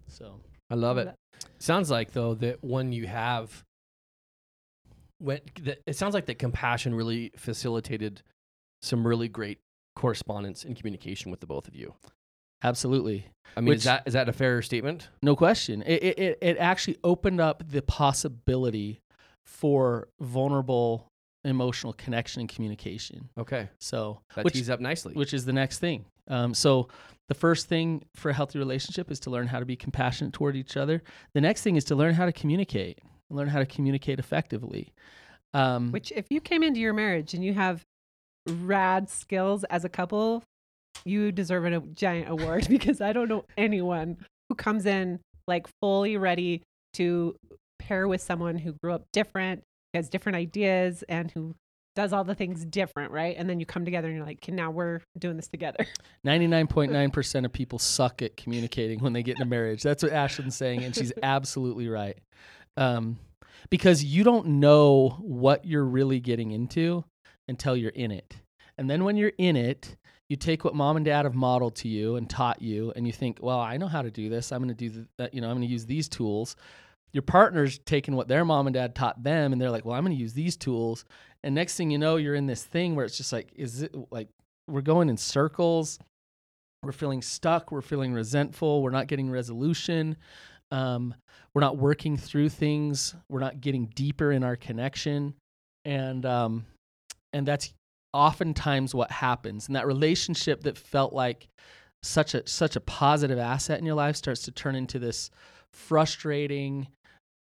So, 0.07 0.39
I 0.69 0.75
love 0.75 0.97
it. 0.97 1.13
Sounds 1.59 1.89
like 1.91 2.13
though 2.13 2.33
that 2.35 2.63
when 2.63 2.91
you 2.91 3.07
have 3.07 3.63
when 5.19 5.39
that 5.63 5.79
it 5.85 5.95
sounds 5.95 6.13
like 6.13 6.25
that 6.25 6.39
compassion 6.39 6.93
really 6.93 7.31
facilitated 7.35 8.21
some 8.81 9.05
really 9.05 9.27
great 9.27 9.59
correspondence 9.95 10.63
and 10.63 10.75
communication 10.75 11.31
with 11.31 11.39
the 11.39 11.47
both 11.47 11.67
of 11.67 11.75
you. 11.75 11.93
Absolutely. 12.63 13.25
I 13.55 13.61
mean, 13.61 13.69
Which- 13.69 13.77
is 13.79 13.83
that 13.85 14.03
is 14.05 14.13
that 14.13 14.29
a 14.29 14.33
fair 14.33 14.61
statement? 14.61 15.09
No 15.23 15.35
question. 15.35 15.81
It, 15.83 16.03
it, 16.03 16.19
it- 16.19 16.37
it 16.41 16.57
actually 16.57 16.97
opened 17.03 17.39
up 17.41 17.63
the 17.69 17.81
possibility 17.81 19.01
for 19.45 20.07
vulnerable 20.19 21.07
emotional 21.45 21.93
connection 21.93 22.41
and 22.41 22.49
communication. 22.49 23.29
Okay, 23.37 23.69
So, 23.79 24.19
that 24.35 24.43
which, 24.43 24.55
tees 24.55 24.69
up 24.69 24.81
nicely. 24.81 25.13
which 25.13 25.33
is 25.33 25.45
the 25.45 25.53
next 25.53 25.79
thing. 25.79 26.03
Um, 26.27 26.53
so, 26.53 26.89
the 27.29 27.35
first 27.35 27.67
thing 27.69 28.03
for 28.15 28.29
a 28.29 28.33
healthy 28.33 28.59
relationship 28.59 29.09
is 29.09 29.19
to 29.21 29.29
learn 29.29 29.47
how 29.47 29.59
to 29.59 29.65
be 29.65 29.77
compassionate 29.77 30.33
toward 30.33 30.57
each 30.57 30.75
other. 30.75 31.01
The 31.33 31.39
next 31.41 31.61
thing 31.61 31.77
is 31.77 31.85
to 31.85 31.95
learn 31.95 32.15
how 32.15 32.25
to 32.25 32.33
communicate, 32.33 32.99
learn 33.29 33.47
how 33.47 33.59
to 33.59 33.65
communicate 33.65 34.19
effectively. 34.19 34.93
Um, 35.53 35.91
Which, 35.93 36.11
if 36.11 36.25
you 36.29 36.41
came 36.41 36.63
into 36.63 36.81
your 36.81 36.93
marriage 36.93 37.33
and 37.33 37.43
you 37.45 37.53
have 37.53 37.85
rad 38.47 39.09
skills 39.09 39.63
as 39.65 39.85
a 39.85 39.89
couple, 39.89 40.43
you 41.05 41.31
deserve 41.31 41.65
a 41.65 41.79
giant 41.79 42.29
award 42.29 42.67
because 42.69 43.01
I 43.01 43.13
don't 43.13 43.29
know 43.29 43.45
anyone 43.57 44.17
who 44.49 44.55
comes 44.55 44.85
in 44.85 45.19
like 45.47 45.67
fully 45.81 46.17
ready 46.17 46.63
to 46.93 47.35
pair 47.79 48.07
with 48.07 48.21
someone 48.21 48.57
who 48.57 48.73
grew 48.83 48.93
up 48.93 49.05
different, 49.13 49.63
has 49.93 50.09
different 50.09 50.35
ideas, 50.35 51.03
and 51.07 51.31
who 51.31 51.55
does 51.95 52.13
all 52.13 52.23
the 52.23 52.35
things 52.35 52.63
different, 52.65 53.11
right? 53.11 53.35
And 53.37 53.49
then 53.49 53.59
you 53.59 53.65
come 53.65 53.83
together 53.83 54.07
and 54.07 54.17
you're 54.17 54.25
like, 54.25 54.47
now 54.49 54.69
we're 54.69 55.01
doing 55.17 55.35
this 55.35 55.47
together. 55.47 55.85
99.9% 56.27 57.45
of 57.45 57.51
people 57.51 57.79
suck 57.79 58.21
at 58.21 58.37
communicating 58.37 58.99
when 58.99 59.13
they 59.13 59.23
get 59.23 59.37
in 59.37 59.41
a 59.41 59.45
marriage. 59.45 59.81
That's 59.81 60.03
what 60.03 60.11
Ashlynn's 60.11 60.55
saying, 60.55 60.83
and 60.83 60.95
she's 60.95 61.11
absolutely 61.23 61.87
right. 61.87 62.17
Um, 62.75 63.17
because 63.69 64.03
you 64.03 64.23
don't 64.23 64.45
know 64.59 65.17
what 65.21 65.65
you're 65.65 65.83
really 65.83 66.19
getting 66.19 66.51
into 66.51 67.03
until 67.47 67.75
you're 67.75 67.89
in 67.89 68.11
it. 68.11 68.35
And 68.77 68.89
then 68.89 69.03
when 69.03 69.17
you're 69.17 69.33
in 69.39 69.55
it, 69.55 69.95
you 70.29 70.35
take 70.35 70.65
what 70.65 70.75
mom 70.75 70.97
and 70.97 71.05
dad 71.05 71.25
have 71.25 71.35
modeled 71.35 71.75
to 71.77 71.87
you 71.87 72.15
and 72.15 72.29
taught 72.29 72.61
you, 72.61 72.91
and 72.95 73.07
you 73.07 73.13
think, 73.13 73.39
well, 73.41 73.59
I 73.59 73.77
know 73.77 73.87
how 73.87 74.01
to 74.01 74.11
do 74.11 74.29
this. 74.29 74.51
I'm 74.51 74.61
going 74.61 74.75
to 74.75 74.89
do 74.89 75.05
that. 75.17 75.33
You 75.33 75.41
know, 75.41 75.47
I'm 75.47 75.57
going 75.57 75.67
to 75.67 75.71
use 75.71 75.85
these 75.85 76.09
tools. 76.09 76.55
Your 77.13 77.21
partner's 77.21 77.79
taking 77.79 78.15
what 78.15 78.27
their 78.27 78.43
mom 78.43 78.67
and 78.67 78.73
dad 78.73 78.93
taught 78.93 79.23
them, 79.23 79.53
and 79.53 79.61
they're 79.61 79.71
like, 79.71 79.85
well, 79.85 79.95
I'm 79.95 80.03
going 80.03 80.15
to 80.15 80.21
use 80.21 80.33
these 80.33 80.57
tools. 80.57 81.05
And 81.43 81.55
next 81.55 81.75
thing 81.75 81.91
you 81.91 81.97
know, 81.97 82.17
you're 82.17 82.35
in 82.35 82.45
this 82.45 82.63
thing 82.63 82.95
where 82.95 83.05
it's 83.05 83.17
just 83.17 83.31
like, 83.31 83.51
is 83.55 83.83
it 83.83 83.95
like 84.11 84.27
we're 84.67 84.81
going 84.81 85.09
in 85.09 85.17
circles? 85.17 85.99
We're 86.83 86.91
feeling 86.91 87.21
stuck. 87.21 87.71
We're 87.71 87.81
feeling 87.81 88.13
resentful. 88.13 88.83
We're 88.83 88.91
not 88.91 89.07
getting 89.07 89.29
resolution. 89.29 90.17
Um, 90.71 91.15
we're 91.53 91.61
not 91.61 91.77
working 91.77 92.17
through 92.17 92.49
things. 92.49 93.15
We're 93.29 93.39
not 93.39 93.61
getting 93.61 93.87
deeper 93.95 94.31
in 94.31 94.43
our 94.43 94.55
connection, 94.55 95.33
and 95.85 96.25
um, 96.25 96.65
and 97.33 97.47
that's 97.47 97.73
oftentimes 98.13 98.95
what 98.95 99.11
happens. 99.11 99.67
And 99.67 99.75
that 99.75 99.87
relationship 99.87 100.63
that 100.63 100.77
felt 100.77 101.13
like 101.13 101.47
such 102.03 102.33
a 102.33 102.47
such 102.47 102.75
a 102.75 102.79
positive 102.79 103.39
asset 103.39 103.79
in 103.79 103.85
your 103.85 103.95
life 103.95 104.15
starts 104.15 104.43
to 104.43 104.51
turn 104.51 104.75
into 104.75 104.99
this 104.99 105.29
frustrating 105.73 106.87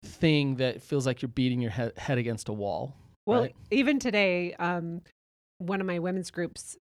thing 0.05 0.55
that 0.55 0.82
feels 0.82 1.05
like 1.05 1.22
you're 1.22 1.29
beating 1.29 1.62
your 1.62 1.72
head, 1.72 1.93
head 1.98 2.17
against 2.17 2.50
a 2.50 2.53
wall. 2.53 2.96
Well, 3.25 3.43
right? 3.43 3.55
even 3.72 4.00
today, 4.00 4.53
um, 4.55 5.01
one 5.60 5.79
of 5.79 5.88
my 5.88 6.00
women's 6.00 6.29
groups, 6.29 6.77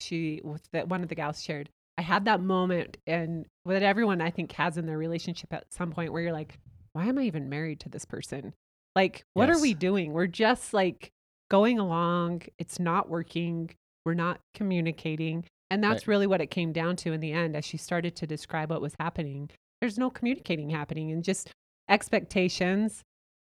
she 0.00 0.40
with 0.44 0.62
the, 0.72 0.80
one 0.82 1.02
of 1.02 1.08
the 1.08 1.14
gals 1.14 1.42
shared. 1.42 1.68
I 1.98 2.02
had 2.02 2.24
that 2.26 2.40
moment, 2.40 2.96
and 3.06 3.44
that 3.66 3.82
everyone 3.82 4.20
I 4.20 4.30
think 4.30 4.52
has 4.52 4.78
in 4.78 4.86
their 4.86 4.96
relationship 4.96 5.52
at 5.52 5.72
some 5.72 5.90
point 5.90 6.12
where 6.12 6.22
you're 6.22 6.32
like, 6.32 6.58
"Why 6.92 7.06
am 7.06 7.18
I 7.18 7.22
even 7.22 7.48
married 7.48 7.80
to 7.80 7.88
this 7.88 8.04
person? 8.04 8.54
Like, 8.96 9.24
what 9.34 9.50
are 9.50 9.60
we 9.60 9.74
doing? 9.74 10.12
We're 10.12 10.26
just 10.26 10.74
like 10.74 11.12
going 11.50 11.78
along. 11.78 12.42
It's 12.58 12.78
not 12.78 13.10
working. 13.10 13.70
We're 14.04 14.14
not 14.14 14.40
communicating." 14.54 15.44
And 15.70 15.84
that's 15.84 16.08
really 16.08 16.26
what 16.26 16.40
it 16.40 16.50
came 16.50 16.72
down 16.72 16.96
to 16.96 17.12
in 17.12 17.20
the 17.20 17.32
end 17.32 17.54
as 17.54 17.64
she 17.64 17.76
started 17.76 18.16
to 18.16 18.26
describe 18.26 18.70
what 18.70 18.80
was 18.80 18.94
happening. 18.98 19.50
There's 19.80 19.98
no 19.98 20.10
communicating 20.10 20.70
happening, 20.70 21.12
and 21.12 21.22
just 21.22 21.50
expectations 21.88 23.02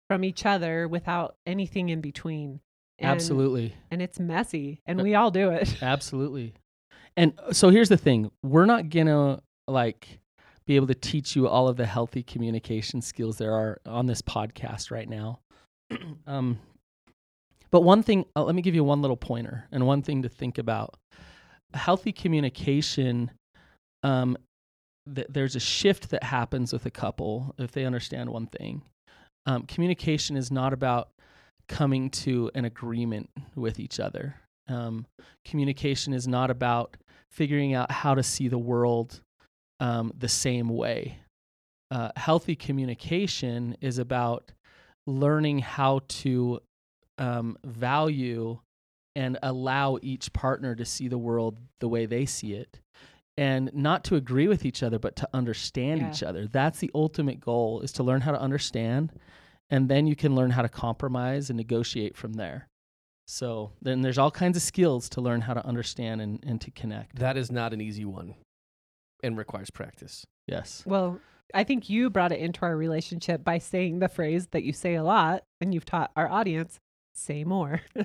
from 0.09 0.23
each 0.23 0.45
other 0.45 0.87
without 0.87 1.35
anything 1.45 1.89
in 1.89 2.01
between. 2.01 2.59
And, 2.99 3.09
Absolutely. 3.09 3.75
And 3.91 4.01
it's 4.01 4.19
messy, 4.19 4.81
and 4.85 5.01
we 5.01 5.15
all 5.15 5.31
do 5.31 5.49
it. 5.49 5.77
Absolutely. 5.81 6.53
And 7.17 7.33
uh, 7.39 7.53
so 7.53 7.69
here's 7.69 7.89
the 7.89 7.97
thing 7.97 8.31
we're 8.41 8.65
not 8.65 8.89
going 8.89 9.07
to 9.07 9.41
like 9.67 10.19
be 10.65 10.75
able 10.75 10.87
to 10.87 10.95
teach 10.95 11.35
you 11.35 11.47
all 11.47 11.67
of 11.67 11.77
the 11.77 11.85
healthy 11.85 12.23
communication 12.23 13.01
skills 13.01 13.37
there 13.37 13.53
are 13.53 13.81
on 13.85 14.05
this 14.05 14.21
podcast 14.21 14.91
right 14.91 15.09
now. 15.09 15.39
um, 16.27 16.59
But 17.73 17.81
one 17.81 18.03
thing, 18.03 18.25
uh, 18.35 18.43
let 18.43 18.53
me 18.53 18.61
give 18.61 18.75
you 18.75 18.83
one 18.83 19.01
little 19.01 19.17
pointer 19.17 19.65
and 19.71 19.87
one 19.87 20.03
thing 20.03 20.21
to 20.21 20.29
think 20.29 20.59
about. 20.59 20.95
Healthy 21.73 22.11
communication, 22.11 23.31
um, 24.03 24.37
th- 25.11 25.25
there's 25.27 25.55
a 25.55 25.59
shift 25.59 26.11
that 26.11 26.23
happens 26.23 26.71
with 26.71 26.85
a 26.85 26.91
couple 26.91 27.55
if 27.57 27.71
they 27.71 27.83
understand 27.83 28.29
one 28.29 28.45
thing. 28.45 28.83
Um, 29.47 29.63
communication 29.63 30.37
is 30.37 30.51
not 30.51 30.71
about 30.71 31.09
coming 31.67 32.11
to 32.11 32.51
an 32.53 32.65
agreement 32.65 33.31
with 33.55 33.79
each 33.79 33.99
other. 33.99 34.35
Um, 34.69 35.07
communication 35.43 36.13
is 36.13 36.27
not 36.27 36.51
about 36.51 36.95
figuring 37.31 37.73
out 37.73 37.91
how 37.91 38.13
to 38.13 38.21
see 38.21 38.49
the 38.49 38.59
world 38.59 39.19
um, 39.79 40.13
the 40.15 40.29
same 40.29 40.69
way. 40.69 41.17
Uh, 41.89 42.11
healthy 42.17 42.55
communication 42.55 43.75
is 43.81 43.97
about 43.97 44.51
learning 45.07 45.57
how 45.57 46.01
to 46.07 46.59
um, 47.17 47.57
value 47.63 48.59
and 49.15 49.37
allow 49.43 49.97
each 50.01 50.33
partner 50.33 50.73
to 50.75 50.85
see 50.85 51.07
the 51.07 51.17
world 51.17 51.57
the 51.79 51.87
way 51.87 52.05
they 52.05 52.25
see 52.25 52.53
it. 52.53 52.79
And 53.37 53.71
not 53.73 54.03
to 54.05 54.15
agree 54.15 54.47
with 54.47 54.65
each 54.65 54.83
other 54.83 54.99
but 54.99 55.15
to 55.17 55.29
understand 55.33 56.01
Yeah. 56.01 56.09
each 56.11 56.23
other. 56.23 56.47
That's 56.47 56.79
the 56.79 56.91
ultimate 56.93 57.39
goal 57.39 57.81
is 57.81 57.91
to 57.93 58.03
learn 58.03 58.21
how 58.21 58.31
to 58.31 58.39
understand 58.41 59.11
and 59.69 59.89
then 59.89 60.05
you 60.07 60.15
can 60.15 60.35
learn 60.35 60.51
how 60.51 60.61
to 60.61 60.69
compromise 60.69 61.49
and 61.49 61.57
negotiate 61.57 62.15
from 62.15 62.33
there. 62.33 62.67
So 63.25 63.71
then 63.81 64.01
there's 64.01 64.17
all 64.17 64.29
kinds 64.31 64.57
of 64.57 64.61
skills 64.63 65.09
to 65.09 65.21
learn 65.21 65.41
how 65.41 65.53
to 65.53 65.65
understand 65.65 66.21
and, 66.21 66.43
and 66.45 66.59
to 66.61 66.69
connect. 66.71 67.17
That 67.17 67.37
is 67.37 67.51
not 67.51 67.73
an 67.73 67.81
easy 67.81 68.05
one 68.05 68.35
and 69.23 69.37
requires 69.37 69.69
practice. 69.71 70.25
yes. 70.47 70.83
Well, 70.85 71.19
I 71.55 71.63
think 71.63 71.89
you 71.89 72.09
brought 72.09 72.31
it 72.31 72.39
into 72.39 72.63
our 72.63 72.75
relationship 72.75 73.43
by 73.43 73.59
saying 73.59 73.99
the 73.99 74.09
phrase 74.09 74.47
that 74.51 74.63
you 74.63 74.73
say 74.73 74.95
a 74.95 75.03
lot 75.03 75.43
and 75.61 75.73
you've 75.73 75.85
taught 75.85 76.11
our 76.15 76.27
audience 76.29 76.79
say 77.15 77.43
more. 77.43 77.81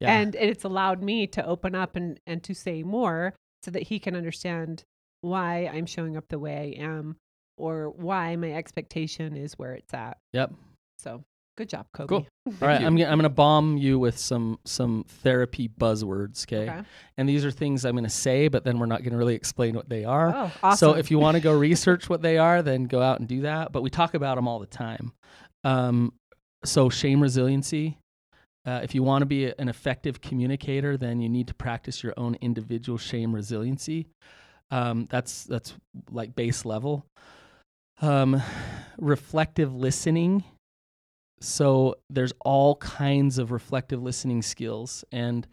yeah 0.00 0.18
And 0.18 0.34
it's 0.34 0.64
allowed 0.64 1.02
me 1.02 1.26
to 1.28 1.44
open 1.46 1.74
up 1.74 1.96
and, 1.96 2.18
and 2.26 2.42
to 2.44 2.54
say 2.54 2.82
more 2.82 3.34
so 3.62 3.70
that 3.70 3.82
he 3.84 3.98
can 3.98 4.14
understand 4.16 4.84
why 5.20 5.70
I'm 5.72 5.86
showing 5.86 6.16
up 6.16 6.28
the 6.28 6.38
way 6.38 6.76
I 6.78 6.82
am 6.82 7.16
or 7.58 7.90
why 7.90 8.36
my 8.36 8.52
expectation 8.52 9.36
is 9.36 9.54
where 9.54 9.72
it's 9.74 9.92
at. 9.94 10.18
yep 10.32 10.52
So 10.98 11.24
good 11.56 11.68
job, 11.70 11.86
Coby. 11.96 12.08
Cool. 12.08 12.26
all 12.46 12.68
right 12.68 12.82
i'm, 12.82 12.94
gonna- 12.96 13.10
I'm 13.10 13.18
going 13.18 13.22
to 13.24 13.28
bomb 13.30 13.76
you 13.78 13.98
with 13.98 14.18
some 14.18 14.58
some 14.64 15.04
therapy 15.08 15.68
buzzwords 15.68 16.44
okay, 16.46 16.70
Okay. 16.70 16.82
and 17.16 17.28
these 17.28 17.44
are 17.44 17.50
things 17.50 17.84
i'm 17.84 17.94
going 17.94 18.04
to 18.04 18.10
say 18.10 18.46
but 18.48 18.62
then 18.62 18.78
we're 18.78 18.86
not 18.86 19.02
going 19.02 19.12
to 19.12 19.16
really 19.18 19.34
explain 19.34 19.74
what 19.74 19.88
they 19.88 20.04
are 20.04 20.28
Oh, 20.34 20.52
awesome. 20.62 20.76
So 20.92 20.96
if 20.96 21.10
you 21.10 21.18
want 21.18 21.36
to 21.36 21.40
go 21.40 21.52
research 21.58 22.08
what 22.10 22.22
they 22.22 22.36
are, 22.38 22.62
then 22.62 22.84
go 22.84 23.00
out 23.02 23.18
and 23.20 23.26
do 23.28 23.40
that. 23.40 23.72
But 23.72 23.82
we 23.82 23.90
talk 23.90 24.14
about 24.14 24.36
them 24.36 24.46
all 24.46 24.58
the 24.60 24.66
time. 24.66 25.12
Um, 25.64 26.12
so 26.64 26.88
shame 26.90 27.20
resiliency. 27.22 27.98
Uh, 28.66 28.80
if 28.82 28.94
you 28.94 29.02
want 29.02 29.22
to 29.22 29.26
be 29.26 29.52
an 29.58 29.68
effective 29.68 30.20
communicator, 30.20 30.96
then 30.96 31.20
you 31.20 31.28
need 31.28 31.46
to 31.46 31.54
practice 31.54 32.02
your 32.02 32.12
own 32.16 32.36
individual 32.40 32.98
shame 32.98 33.32
resiliency. 33.32 34.08
Um, 34.72 35.06
that's 35.08 35.44
that's 35.44 35.74
like 36.10 36.34
base 36.34 36.64
level. 36.64 37.06
Um, 38.02 38.42
reflective 38.98 39.72
listening. 39.74 40.42
So 41.40 41.96
there's 42.10 42.32
all 42.44 42.76
kinds 42.76 43.38
of 43.38 43.52
reflective 43.52 44.02
listening 44.02 44.42
skills, 44.42 45.04
and 45.12 45.46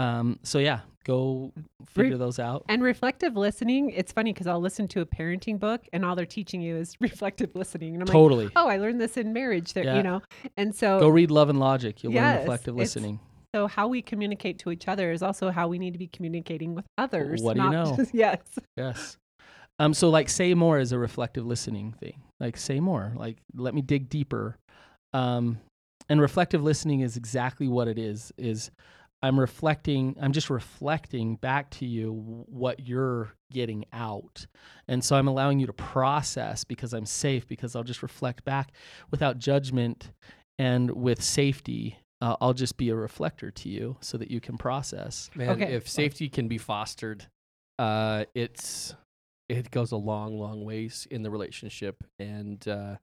um, 0.00 0.38
so 0.42 0.58
yeah, 0.58 0.80
go 1.04 1.52
figure 1.86 2.16
those 2.16 2.38
out. 2.38 2.64
and 2.68 2.82
reflective 2.82 3.36
listening, 3.36 3.90
it's 3.90 4.12
funny 4.12 4.32
because 4.32 4.46
I'll 4.46 4.60
listen 4.60 4.88
to 4.88 5.00
a 5.00 5.06
parenting 5.06 5.58
book 5.58 5.86
and 5.92 6.04
all 6.04 6.14
they're 6.16 6.26
teaching 6.26 6.60
you 6.60 6.76
is 6.76 6.96
reflective 7.00 7.54
listening. 7.54 7.94
And 7.94 8.02
I'm 8.02 8.06
like, 8.06 8.12
Totally. 8.12 8.50
oh, 8.56 8.68
I 8.68 8.76
learned 8.78 9.00
this 9.00 9.16
in 9.16 9.32
marriage, 9.32 9.72
there, 9.72 9.84
Yeah. 9.84 9.96
you 9.96 10.02
know? 10.02 10.22
And 10.56 10.74
so 10.74 10.98
Go 11.00 11.08
read 11.08 11.30
Love 11.30 11.48
and 11.48 11.58
Logic. 11.60 12.02
You'll 12.02 12.12
learn 12.14 12.38
reflective 12.38 12.76
listening. 12.76 13.20
So 13.54 13.66
how 13.66 13.88
we 13.88 14.00
communicate 14.00 14.60
to 14.60 14.70
each 14.70 14.86
other 14.86 15.10
is 15.10 15.22
also 15.22 15.50
how 15.50 15.66
we 15.66 15.78
need 15.78 15.92
to 15.92 15.98
be 15.98 16.06
communicating 16.06 16.74
with 16.76 16.84
others. 16.96 17.42
What 17.42 17.56
do 17.56 17.62
you 17.64 17.70
know? 17.70 17.98
yes. 18.12 18.38
Yes. 18.76 19.16
Um. 19.80 19.92
So 19.92 20.08
like, 20.08 20.28
say 20.28 20.54
more 20.54 20.78
is 20.78 20.92
a 20.92 20.98
reflective 20.98 21.44
listening 21.44 21.92
thing. 21.98 22.22
Like, 22.38 22.56
say 22.56 22.78
more. 22.78 23.12
Like, 23.16 23.38
let 23.56 23.74
me 23.74 23.82
dig 23.82 24.08
deeper. 24.08 24.56
Um, 25.12 25.58
and 26.08 26.20
reflective 26.20 26.62
listening 26.62 27.00
is 27.00 27.16
exactly 27.16 27.66
what 27.66 27.88
it 27.88 27.98
is. 27.98 28.32
Is 28.38 28.70
I'm 29.22 29.38
reflecting. 29.38 30.16
I'm 30.20 30.32
just 30.32 30.48
reflecting 30.50 31.36
back 31.36 31.70
to 31.72 31.86
you 31.86 32.12
what 32.48 32.80
you're 32.86 33.32
getting 33.52 33.84
out, 33.92 34.46
and 34.88 35.04
so 35.04 35.16
I'm 35.16 35.28
allowing 35.28 35.58
you 35.60 35.66
to 35.66 35.72
process 35.74 36.64
because 36.64 36.94
I'm 36.94 37.04
safe. 37.06 37.46
Because 37.46 37.76
I'll 37.76 37.82
just 37.84 38.02
reflect 38.02 38.44
back 38.44 38.72
without 39.10 39.38
judgment 39.38 40.10
and 40.58 40.90
with 40.90 41.22
safety. 41.22 41.98
Uh, 42.22 42.36
I'll 42.40 42.52
just 42.52 42.76
be 42.76 42.90
a 42.90 42.94
reflector 42.94 43.50
to 43.50 43.68
you 43.70 43.96
so 44.00 44.18
that 44.18 44.30
you 44.30 44.40
can 44.40 44.58
process. 44.58 45.30
Man, 45.34 45.48
Okay. 45.50 45.72
if 45.72 45.88
safety 45.88 46.28
can 46.28 46.48
be 46.48 46.58
fostered, 46.58 47.26
uh, 47.78 48.24
it's 48.34 48.94
it 49.48 49.70
goes 49.70 49.90
a 49.92 49.96
long, 49.96 50.38
long 50.38 50.64
ways 50.64 51.06
in 51.10 51.22
the 51.22 51.30
relationship 51.30 52.04
and 52.18 52.66
uh, 52.68 52.96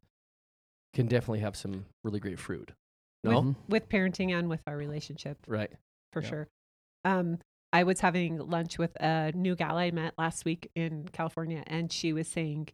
can 0.94 1.08
definitely 1.08 1.40
have 1.40 1.56
some 1.56 1.86
really 2.04 2.20
great 2.20 2.40
fruit. 2.40 2.72
No, 3.24 3.42
Mhm. 3.42 3.56
With 3.68 3.90
parenting 3.90 4.32
and 4.32 4.48
with 4.50 4.62
our 4.68 4.78
relationship, 4.78 5.38
right? 5.48 5.72
For 6.12 6.22
Yeah. 6.22 6.30
sure. 6.30 6.48
Um, 7.06 7.40
I 7.74 7.84
was 7.84 8.00
having 8.00 8.38
lunch 8.40 8.78
with 8.78 8.96
a 9.02 9.32
new 9.34 9.56
gal 9.56 9.78
I 9.78 9.92
met 9.92 10.14
last 10.18 10.46
week 10.46 10.72
in 10.76 11.08
California, 11.12 11.64
and 11.68 11.92
she 11.92 12.14
was 12.14 12.28
saying, 12.28 12.70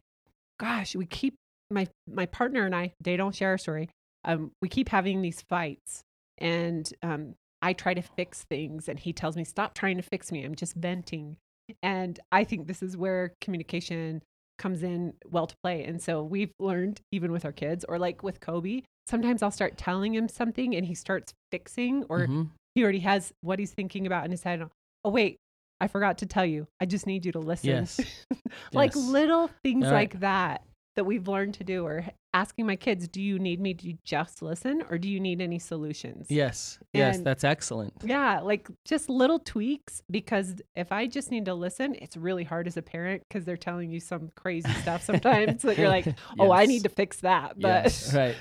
"Gosh, 0.59 0.95
we 0.95 1.05
keep 1.05 1.35
my 1.71 1.87
my 2.07 2.25
partner 2.27 2.65
and 2.65 2.75
I. 2.75 2.93
They 3.01 3.17
don't 3.17 3.35
share 3.35 3.49
our 3.51 3.57
story. 3.57 3.89
Um, 4.25 4.51
we 4.61 4.69
keep 4.69 4.89
having 4.89 5.21
these 5.21 5.41
fights, 5.41 6.03
and 6.37 6.91
um, 7.03 7.35
I 7.61 7.73
try 7.73 7.93
to 7.95 8.01
fix 8.01 8.43
things, 8.45 8.87
and 8.89 8.99
he 8.99 9.13
tells 9.13 9.35
me, 9.37 9.43
"Stop 9.45 9.75
trying 9.75 9.97
to 9.97 10.03
fix 10.03 10.31
me. 10.31 10.43
I'm 10.45 10.55
just 10.55 10.75
venting." 10.75 11.37
And 11.81 12.19
I 12.31 12.43
think 12.43 12.67
this 12.67 12.83
is 12.83 12.97
where 12.97 13.33
communication 13.41 14.23
comes 14.59 14.83
in 14.83 15.13
well 15.31 15.47
to 15.47 15.55
play. 15.63 15.83
And 15.85 16.01
so 16.01 16.23
we've 16.23 16.51
learned, 16.59 17.01
even 17.11 17.31
with 17.31 17.45
our 17.45 17.51
kids, 17.53 17.85
or 17.89 17.97
like 17.99 18.21
with 18.23 18.39
Coby, 18.41 18.83
sometimes 19.07 19.41
I'll 19.43 19.51
start 19.51 19.77
telling 19.77 20.13
him 20.13 20.27
something, 20.29 20.75
and 20.75 20.85
he 20.85 20.95
starts 20.95 21.33
fixing, 21.51 22.03
or 22.09 22.27
Mhm. 22.27 22.51
He 22.75 22.83
already 22.83 22.99
has 22.99 23.33
what 23.41 23.59
he's 23.59 23.71
thinking 23.71 24.05
about 24.07 24.25
in 24.25 24.31
his 24.31 24.43
head. 24.43 24.63
Oh, 25.05 25.09
wait, 25.09 25.37
I 25.79 25.87
forgot 25.87 26.19
to 26.19 26.25
tell 26.25 26.45
you. 26.45 26.67
I 26.79 26.85
just 26.85 27.07
need 27.07 27.25
you 27.25 27.31
to 27.33 27.39
listen. 27.39 27.69
Yes. 27.69 27.99
like 28.73 28.95
Yes. 28.95 29.05
little 29.05 29.49
things 29.63 29.85
right. 29.85 29.91
like 29.91 30.19
that 30.21 30.63
that 30.95 31.05
we've 31.05 31.27
learned 31.27 31.55
to 31.55 31.63
do, 31.63 31.83
or 31.85 32.05
asking 32.35 32.67
my 32.67 32.75
kids, 32.75 33.07
do 33.07 33.19
you 33.21 33.39
need 33.39 33.59
me 33.59 33.73
to 33.73 33.93
just 34.03 34.41
listen 34.43 34.83
or 34.91 34.97
do 34.99 35.09
you 35.09 35.19
need 35.19 35.41
any 35.41 35.57
solutions? 35.57 36.27
Yes. 36.29 36.77
Yes. 36.93 37.19
That's 37.19 37.43
excellent. 37.43 37.93
Yeah, 38.03 38.41
like 38.41 38.67
just 38.85 39.09
little 39.09 39.39
tweaks 39.39 40.01
because 40.11 40.61
if 40.75 40.91
I 40.91 41.07
just 41.07 41.31
need 41.31 41.45
to 41.45 41.53
listen, 41.55 41.95
it's 41.99 42.15
really 42.15 42.43
hard 42.43 42.67
as 42.67 42.77
a 42.77 42.81
parent 42.83 43.23
because 43.27 43.43
they're 43.43 43.57
telling 43.57 43.91
you 43.91 43.99
some 43.99 44.31
crazy 44.35 44.71
stuff 44.81 45.03
sometimes 45.05 45.63
that 45.63 45.77
you're 45.77 45.89
like, 45.89 46.07
oh, 46.39 46.51
I 46.51 46.65
need 46.67 46.83
to 46.83 46.89
fix 46.89 47.21
that. 47.21 47.59
But 47.59 47.85
Yes. 47.85 48.13
Right. 48.13 48.35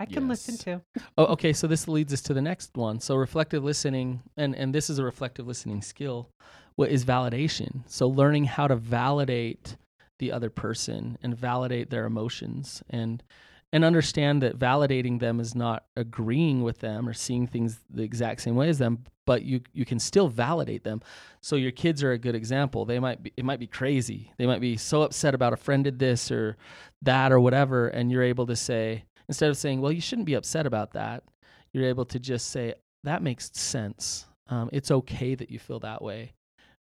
I 0.00 0.06
can 0.06 0.28
listen 0.28 0.56
to. 0.58 0.82
Oh, 1.18 1.26
okay. 1.26 1.52
So 1.52 1.66
this 1.66 1.86
leads 1.86 2.12
us 2.12 2.22
to 2.22 2.34
the 2.34 2.40
next 2.40 2.76
one. 2.76 3.00
So 3.00 3.14
reflective 3.16 3.62
listening, 3.62 4.22
and 4.36 4.54
and 4.54 4.74
this 4.74 4.88
is 4.88 4.98
a 4.98 5.04
reflective 5.04 5.46
listening 5.46 5.82
skill. 5.82 6.30
What 6.76 6.90
is 6.90 7.04
validation? 7.04 7.82
So 7.86 8.08
learning 8.08 8.44
how 8.44 8.68
to 8.68 8.76
validate 8.76 9.76
the 10.18 10.32
other 10.32 10.50
person 10.50 11.18
and 11.22 11.36
validate 11.36 11.90
their 11.90 12.06
emotions 12.06 12.82
and 12.88 13.22
and 13.72 13.84
understand 13.84 14.42
that 14.42 14.58
validating 14.58 15.20
them 15.20 15.40
is 15.40 15.54
not 15.54 15.84
agreeing 15.96 16.62
with 16.62 16.78
them 16.78 17.08
or 17.08 17.12
seeing 17.12 17.46
things 17.46 17.80
the 17.90 18.02
exact 18.02 18.40
same 18.40 18.54
way 18.54 18.68
as 18.68 18.78
them 18.78 19.04
but 19.26 19.42
you 19.42 19.60
you 19.72 19.84
can 19.84 19.98
still 19.98 20.28
validate 20.28 20.84
them 20.84 21.02
so 21.40 21.56
your 21.56 21.72
kids 21.72 22.02
are 22.02 22.12
a 22.12 22.18
good 22.18 22.34
example 22.34 22.84
they 22.84 22.98
might 22.98 23.22
be 23.22 23.32
it 23.36 23.44
might 23.44 23.60
be 23.60 23.66
crazy 23.66 24.32
they 24.38 24.46
might 24.46 24.60
be 24.60 24.76
so 24.76 25.02
upset 25.02 25.34
about 25.34 25.52
a 25.52 25.56
friend 25.56 25.84
did 25.84 25.98
this 25.98 26.30
or 26.30 26.56
that 27.02 27.32
or 27.32 27.40
whatever 27.40 27.88
and 27.88 28.10
you're 28.10 28.22
able 28.22 28.46
to 28.46 28.56
say 28.56 29.04
instead 29.28 29.50
of 29.50 29.56
saying 29.56 29.80
well 29.80 29.92
you 29.92 30.00
shouldn't 30.00 30.26
be 30.26 30.34
upset 30.34 30.66
about 30.66 30.92
that 30.92 31.22
you're 31.72 31.84
able 31.88 32.04
to 32.04 32.18
just 32.18 32.50
say 32.50 32.74
that 33.04 33.22
makes 33.22 33.50
sense 33.54 34.26
um, 34.48 34.70
it's 34.72 34.90
okay 34.90 35.34
that 35.34 35.50
you 35.50 35.58
feel 35.58 35.80
that 35.80 36.00
way 36.02 36.32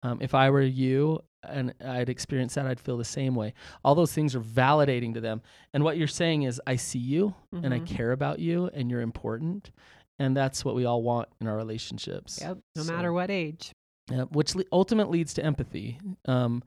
um, 0.03 0.17
if 0.21 0.33
i 0.35 0.49
were 0.49 0.61
you 0.61 1.19
and 1.47 1.73
i'd 1.85 2.09
experience 2.09 2.55
that 2.55 2.65
i'd 2.67 2.79
feel 2.79 2.97
the 2.97 3.03
same 3.05 3.35
way 3.35 3.53
all 3.83 3.95
those 3.95 4.11
things 4.13 4.35
are 4.35 4.41
validating 4.41 5.13
to 5.13 5.21
them 5.21 5.41
and 5.73 5.83
what 5.83 5.97
you're 5.97 6.07
saying 6.07 6.43
is 6.43 6.61
i 6.67 6.75
see 6.75 6.99
you 6.99 7.33
and 7.63 7.73
i 7.73 7.79
Mhm. 7.79 7.87
care 7.87 8.11
about 8.11 8.39
you 8.39 8.69
and 8.73 8.89
you're 8.91 9.01
important 9.01 9.71
and 10.19 10.35
that's 10.35 10.63
what 10.63 10.75
we 10.75 10.85
all 10.85 11.03
want 11.03 11.27
in 11.41 11.47
our 11.47 11.57
relationships 11.57 12.39
Yep. 12.41 12.57
No 12.77 12.83
So- 12.83 12.93
matter 12.93 13.11
what 13.13 13.29
age. 13.29 13.71
yeah, 14.09 14.23
which 14.23 14.55
le- 14.55 14.63
ultimately 14.71 15.19
leads 15.19 15.33
to 15.35 15.43
empathy, 15.43 15.99
um, 16.25 16.63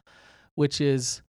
which 0.54 0.80
is, 0.82 1.22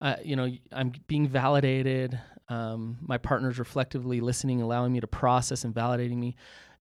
uh, 0.00 0.16
you 0.22 0.36
know, 0.36 0.48
I'm 0.72 0.92
being 1.08 1.26
validated. 1.26 2.20
Um, 2.48 2.98
my 3.00 3.18
partner's 3.18 3.58
reflectively 3.58 4.20
listening, 4.20 4.60
allowing 4.60 4.92
me 4.92 5.00
to 5.00 5.06
process 5.06 5.64
and 5.64 5.74
validating 5.74 6.18
me. 6.18 6.36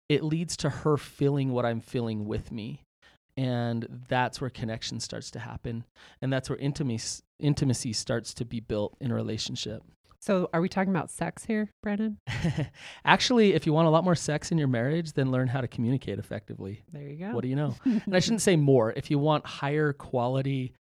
It 0.10 0.24
leads 0.24 0.58
to 0.58 0.70
her 0.70 0.98
feeling 0.98 1.52
what 1.52 1.66
I'm 1.66 1.82
feeling 1.82 2.26
with 2.26 2.52
me. 2.52 2.84
And 3.36 3.88
that's 4.10 4.40
where 4.40 4.50
connection 4.50 5.00
starts 5.00 5.32
to 5.32 5.40
happen. 5.40 5.86
And 6.22 6.32
that's 6.32 6.50
where 6.50 6.60
intimacy, 6.60 7.24
intimacy 7.40 7.94
starts 7.94 8.34
to 8.36 8.46
be 8.46 8.60
built 8.60 8.96
in 9.00 9.12
a 9.12 9.16
relationship. 9.16 9.84
So, 10.20 10.50
are 10.54 10.62
we 10.62 10.70
talking 10.70 10.92
about 10.92 11.12
sex 11.12 11.44
here, 11.44 11.70
Brannon? 11.82 12.18
Actually, 13.06 13.56
if 13.56 13.66
you 13.66 13.74
want 13.74 13.88
a 13.88 13.92
lot 13.92 14.06
more 14.06 14.16
sex 14.16 14.54
in 14.54 14.58
your 14.58 14.70
marriage, 14.70 15.12
then 15.12 15.32
learn 15.32 15.50
how 15.50 15.60
to 15.60 15.68
communicate 15.68 16.18
effectively. 16.18 16.82
There 16.94 17.02
you 17.02 17.18
go. 17.18 17.32
What 17.32 17.42
do 17.42 17.50
you 17.50 17.58
know? 17.58 17.76
and 17.84 18.16
I 18.16 18.20
shouldn't 18.20 18.42
say 18.42 18.56
more. 18.56 18.94
If 18.96 19.12
you 19.12 19.20
want 19.20 19.46
higher 19.46 19.92
quality 19.92 20.72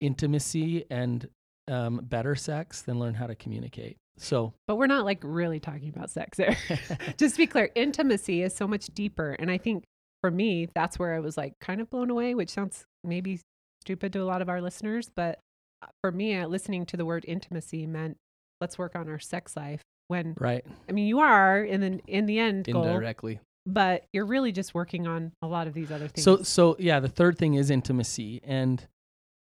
intimacy 0.00 0.86
and 0.90 1.28
um, 1.68 2.00
better 2.02 2.34
sex, 2.34 2.82
then 2.82 2.98
learn 2.98 3.14
how 3.14 3.26
to 3.26 3.34
communicate. 3.34 3.96
So, 4.18 4.54
but 4.66 4.76
we're 4.76 4.86
not 4.86 5.04
like 5.04 5.20
really 5.22 5.60
talking 5.60 5.88
about 5.88 6.10
sex 6.10 6.38
there. 6.38 6.56
Just 7.18 7.34
to 7.34 7.38
be 7.38 7.46
clear, 7.46 7.70
intimacy 7.74 8.42
is 8.42 8.54
so 8.54 8.66
much 8.66 8.86
deeper. 8.86 9.32
And 9.38 9.50
I 9.50 9.58
think 9.58 9.84
for 10.22 10.30
me, 10.30 10.68
that's 10.74 10.98
where 10.98 11.14
I 11.14 11.20
was 11.20 11.36
like 11.36 11.54
kind 11.60 11.80
of 11.80 11.90
blown 11.90 12.10
away, 12.10 12.34
which 12.34 12.50
sounds 12.50 12.84
maybe 13.04 13.40
stupid 13.82 14.12
to 14.14 14.20
a 14.20 14.24
lot 14.24 14.42
of 14.42 14.48
our 14.48 14.60
listeners. 14.60 15.10
But 15.14 15.40
uh, 15.82 15.88
for 16.02 16.10
me, 16.10 16.36
uh, 16.36 16.48
listening 16.48 16.86
to 16.86 16.96
the 16.96 17.04
word 17.04 17.24
intimacy 17.28 17.86
meant 17.86 18.16
let's 18.60 18.78
work 18.78 18.96
on 18.96 19.08
our 19.08 19.18
sex 19.18 19.56
life. 19.56 19.82
When, 20.08 20.34
right. 20.38 20.64
I 20.88 20.92
mean, 20.92 21.08
you 21.08 21.18
are 21.18 21.62
in 21.62 21.80
the, 21.80 22.00
in 22.06 22.26
the 22.26 22.38
end 22.38 22.66
goal, 22.66 22.84
indirectly, 22.84 23.40
but 23.66 24.04
you're 24.12 24.24
really 24.24 24.52
just 24.52 24.72
working 24.72 25.06
on 25.06 25.32
a 25.42 25.48
lot 25.48 25.66
of 25.66 25.74
these 25.74 25.90
other 25.90 26.06
things. 26.06 26.24
So, 26.24 26.42
so 26.42 26.76
yeah, 26.78 27.00
the 27.00 27.08
third 27.08 27.36
thing 27.38 27.54
is 27.54 27.70
intimacy. 27.70 28.40
And 28.44 28.86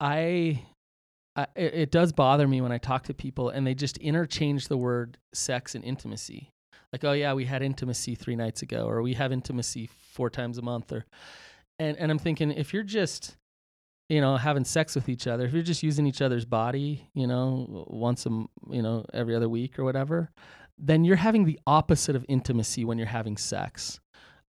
I, 0.01 0.63
It, 1.37 1.75
it 1.75 1.91
does 1.91 2.13
bother 2.13 2.47
me 2.47 2.61
when 2.61 2.73
I 2.73 2.79
talk 2.79 3.05
to 3.05 3.15
people 3.15 3.49
and 3.49 3.67
they 3.67 3.75
just 3.75 3.97
interchange 3.99 4.69
the 4.69 4.77
word 4.77 5.19
sex 5.33 5.75
and 5.75 5.85
intimacy. 5.85 6.51
Like 6.93 7.05
oh 7.05 7.13
yeah 7.13 7.33
we 7.35 7.45
had 7.45 7.63
intimacy 7.63 8.15
three 8.15 8.37
nights 8.37 8.63
ago 8.63 8.87
or 8.87 9.01
we 9.01 9.15
have 9.15 9.33
intimacy 9.33 9.89
four 10.13 10.29
times 10.29 10.59
a 10.59 10.63
month 10.63 10.91
or 10.91 11.07
and 11.79 11.97
and 11.99 12.11
i'm 12.11 12.19
thinking 12.19 12.51
if 12.51 12.75
you're 12.75 12.83
just 12.83 13.37
you 14.09 14.21
know 14.21 14.37
having 14.37 14.65
sex 14.65 14.97
with 14.97 15.09
each 15.09 15.29
other 15.29 15.45
if 15.45 15.53
you're 15.53 15.63
just 15.63 15.85
using 15.85 16.05
each 16.05 16.21
other's 16.21 16.45
body 16.45 17.09
you 17.15 17.29
know 17.29 17.85
once 17.89 18.27
a 18.27 18.31
you 18.71 18.83
know 18.83 19.05
every 19.15 19.37
other 19.37 19.49
week 19.49 19.79
or 19.79 19.85
whatever 19.85 20.31
then 20.81 21.05
you're 21.05 21.17
having 21.17 21.45
the 21.45 21.61
opposite 21.67 22.17
of 22.17 22.25
intimacy 22.29 22.85
when 22.85 22.99
you're 22.99 23.07
having 23.07 23.37
sex. 23.37 24.01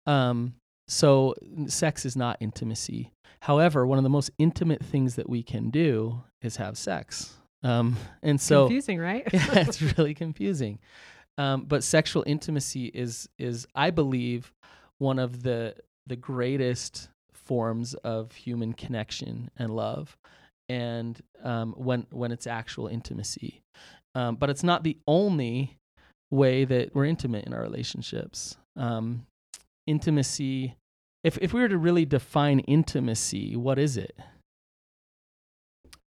Um 0.05 0.55
so 0.87 1.35
sex 1.67 2.05
is 2.05 2.17
not 2.17 2.37
intimacy. 2.39 3.13
However 3.41 3.85
one 3.85 3.97
of 3.97 4.03
the 4.03 4.09
most 4.09 4.31
intimate 4.37 4.83
things 4.83 5.15
that 5.15 5.29
we 5.29 5.43
can 5.43 5.69
do 5.69 6.23
is 6.41 6.57
have 6.57 6.77
sex. 6.77 7.33
Um 7.63 7.97
and 8.23 8.39
so 8.39 8.65
confusing 8.65 8.99
right? 8.99 9.27
Yeah 9.33 9.59
it's 9.59 9.81
really 9.97 10.13
confusing. 10.13 10.79
Um, 11.37 11.63
but 11.63 11.83
sexual 11.83 12.23
intimacy 12.27 12.85
is 12.87 13.29
is 13.39 13.65
I 13.73 13.89
believe 13.89 14.53
one 14.97 15.17
of 15.17 15.43
the 15.43 15.75
the 16.07 16.15
greatest 16.15 17.09
forms 17.33 17.93
of 17.95 18.33
human 18.33 18.73
connection 18.73 19.49
and 19.57 19.75
love, 19.75 20.17
and 20.69 21.19
um, 21.43 21.73
when 21.77 22.05
when 22.11 22.31
it's 22.31 22.47
actual 22.47 22.87
intimacy, 22.87 23.61
um, 24.13 24.35
but 24.35 24.49
it's 24.49 24.63
not 24.63 24.83
the 24.83 24.97
only 25.07 25.77
way 26.31 26.65
that 26.65 26.93
we're 26.93 27.05
intimate 27.05 27.45
in 27.45 27.53
our 27.53 27.61
relationships. 27.61 28.57
Um, 28.75 29.25
intimacy, 29.87 30.75
if 31.23 31.37
if 31.41 31.53
we 31.53 31.61
were 31.61 31.69
to 31.69 31.77
really 31.77 32.05
define 32.05 32.59
intimacy, 32.59 33.55
what 33.55 33.79
is 33.79 33.97
it? 33.97 34.15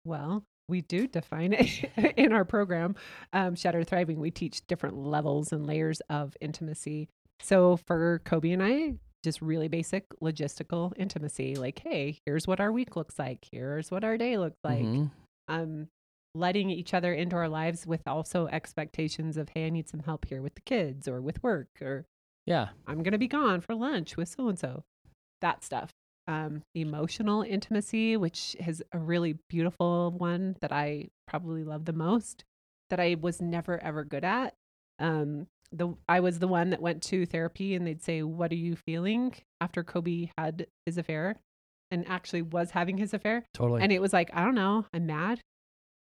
Well, 0.05 0.43
we 0.69 0.81
do 0.81 1.07
define 1.07 1.53
it 1.53 1.91
in 2.17 2.31
our 2.31 2.45
program, 2.45 2.95
um, 3.33 3.55
Shattered 3.55 3.87
Thriving. 3.87 4.19
We 4.19 4.31
teach 4.31 4.65
different 4.67 4.97
levels 4.97 5.51
and 5.51 5.65
layers 5.65 6.01
of 6.09 6.37
intimacy. 6.39 7.09
So 7.41 7.77
for 7.77 8.21
Coby 8.25 8.53
and 8.53 8.63
I, 8.63 8.93
just 9.23 9.41
really 9.41 9.67
basic 9.67 10.05
logistical 10.21 10.93
intimacy. 10.95 11.55
Like, 11.55 11.79
hey, 11.79 12.19
here's 12.25 12.47
what 12.47 12.59
our 12.59 12.71
week 12.71 12.95
looks 12.95 13.19
like. 13.19 13.47
Here's 13.51 13.91
what 13.91 14.03
our 14.03 14.17
day 14.17 14.37
looks 14.37 14.59
like. 14.63 14.83
Mm-hmm. 14.83 15.05
Um, 15.47 15.87
letting 16.35 16.69
each 16.69 16.93
other 16.93 17.13
into 17.13 17.35
our 17.35 17.49
lives 17.49 17.87
with 17.87 18.07
also 18.07 18.47
expectations 18.47 19.35
of, 19.35 19.49
hey, 19.49 19.65
I 19.65 19.69
need 19.69 19.89
some 19.89 20.01
help 20.01 20.25
here 20.25 20.41
with 20.41 20.55
the 20.55 20.61
kids 20.61 21.07
or 21.07 21.21
with 21.21 21.41
work 21.41 21.69
or 21.81 22.05
yeah, 22.45 22.69
I'm 22.87 23.03
gonna 23.03 23.17
be 23.17 23.27
gone 23.27 23.61
for 23.61 23.75
lunch 23.75 24.17
with 24.17 24.29
so 24.29 24.47
and 24.47 24.57
so. 24.57 24.83
That 25.41 25.63
stuff 25.63 25.91
um, 26.29 26.61
emotional 26.75 27.41
intimacy, 27.41 28.15
which 28.15 28.55
is 28.65 28.83
a 28.93 28.99
really 28.99 29.39
beautiful 29.49 30.11
one 30.11 30.55
that 30.61 30.71
I 30.71 31.09
probably 31.27 31.63
love 31.63 31.85
the 31.85 31.93
most, 31.93 32.45
that 32.91 32.99
I 32.99 33.17
was 33.19 33.41
never 33.41 33.81
ever 33.83 34.03
good 34.03 34.23
at. 34.23 34.53
Um, 34.99 35.47
the 35.71 35.95
I 36.07 36.19
was 36.19 36.39
the 36.39 36.47
one 36.47 36.69
that 36.69 36.81
went 36.81 37.01
to 37.03 37.25
therapy 37.25 37.73
and 37.73 37.85
they'd 37.85 38.03
say, 38.03 38.21
"What 38.21 38.51
are 38.51 38.55
you 38.55 38.75
feeling?" 38.75 39.33
after 39.59 39.83
Coby 39.83 40.29
had 40.37 40.67
his 40.85 40.97
affair, 40.97 41.35
and 41.91 42.07
actually 42.07 42.43
was 42.43 42.71
having 42.71 42.97
his 42.97 43.13
affair. 43.13 43.45
Totally. 43.53 43.81
And 43.81 43.91
it 43.91 44.01
was 44.01 44.13
like, 44.13 44.29
I 44.33 44.43
don't 44.43 44.55
know, 44.55 44.85
I'm 44.93 45.05
mad. 45.05 45.41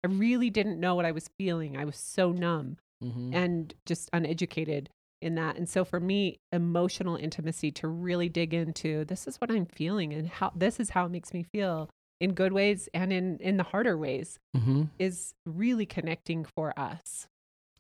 I 0.05 0.09
really 0.09 0.51
didn't 0.51 0.81
know 0.81 0.95
what 0.95 1.05
I 1.05 1.13
was 1.13 1.31
feeling. 1.39 1.77
I 1.77 1.85
was 1.85 1.97
so 1.97 2.33
numb 2.33 2.79
mm-hmm. 3.03 3.35
and 3.35 3.75
just 3.87 4.09
uneducated 4.13 4.89
in 5.23 5.37
that. 5.37 5.57
And 5.57 5.69
so 5.69 5.85
for 5.85 6.01
me, 6.01 6.39
emotional 6.53 7.17
intimacy 7.17 7.71
to 7.73 7.89
really 7.89 8.29
dig 8.29 8.53
into 8.55 9.05
this 9.05 9.27
is 9.27 9.37
what 9.37 9.51
I'm 9.51 9.67
feeling 9.67 10.13
and 10.13 10.29
how 10.29 10.53
this 10.55 10.81
is 10.81 10.91
how 10.91 11.07
it 11.07 11.11
makes 11.11 11.33
me 11.33 11.43
feel 11.43 11.89
in 12.21 12.35
good 12.35 12.53
ways 12.53 12.89
and 12.95 13.13
in 13.13 13.39
in 13.39 13.57
the 13.57 13.65
harder 13.65 13.97
ways 13.97 14.39
mm-hmm. 14.57 14.85
is 14.99 15.35
really 15.47 15.87
connecting 15.87 16.45
for 16.45 16.79
us. 16.79 17.27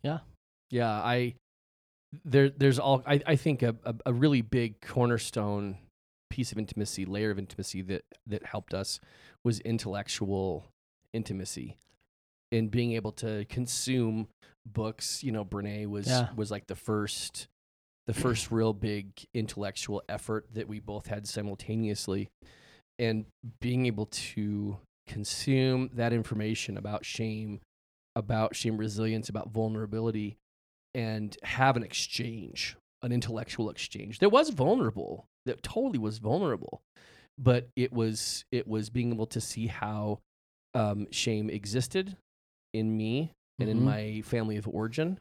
Yeah. 0.02 0.18
Yeah, 0.70 0.90
I 0.90 1.34
there 2.24 2.50
there's 2.50 2.78
all 2.78 3.02
I, 3.06 3.20
I 3.26 3.36
think 3.36 3.62
a, 3.62 3.76
a, 3.84 3.94
a 4.06 4.12
really 4.12 4.42
big 4.42 4.80
cornerstone 4.80 5.78
piece 6.30 6.50
of 6.50 6.58
intimacy, 6.58 7.04
layer 7.04 7.30
of 7.30 7.38
intimacy 7.38 7.82
that 7.82 8.02
that 8.26 8.46
helped 8.46 8.74
us 8.74 9.00
was 9.44 9.60
intellectual 9.60 10.66
intimacy 11.12 11.76
in 12.50 12.68
being 12.68 12.92
able 12.92 13.12
to 13.12 13.44
consume 13.46 14.28
books. 14.66 15.22
You 15.22 15.32
know, 15.32 15.44
Brene 15.44 15.88
was 15.88 16.06
yeah. 16.06 16.28
was 16.36 16.50
like 16.50 16.66
the 16.66 16.76
first 16.76 17.48
the 18.06 18.14
first 18.14 18.50
real 18.50 18.72
big 18.72 19.12
intellectual 19.32 20.02
effort 20.08 20.46
that 20.54 20.68
we 20.68 20.80
both 20.80 21.06
had 21.06 21.26
simultaneously. 21.26 22.28
And 22.98 23.26
being 23.60 23.86
able 23.86 24.06
to 24.06 24.78
consume 25.06 25.90
that 25.94 26.12
information 26.12 26.76
about 26.76 27.04
shame, 27.04 27.60
about 28.14 28.54
shame 28.54 28.76
resilience, 28.76 29.28
about 29.28 29.50
vulnerability, 29.50 30.36
and 30.94 31.36
have 31.42 31.76
an 31.76 31.82
exchange, 31.82 32.76
an 33.02 33.12
intellectual 33.12 33.70
exchange 33.70 34.18
that 34.18 34.30
was 34.30 34.50
vulnerable, 34.50 35.26
that 35.46 35.62
totally 35.62 35.98
was 35.98 36.18
vulnerable. 36.18 36.82
But 37.38 37.68
it 37.76 37.92
was 37.92 38.44
it 38.52 38.68
was 38.68 38.90
being 38.90 39.12
able 39.12 39.26
to 39.26 39.40
see 39.40 39.68
how 39.68 40.20
um, 40.74 41.06
shame 41.10 41.50
existed 41.50 42.16
in 42.74 42.96
me 42.96 43.32
and 43.62 43.70
mm-hmm. 43.70 43.78
in 43.78 43.84
my 43.84 44.22
family 44.22 44.56
of 44.56 44.68
origin 44.68 45.18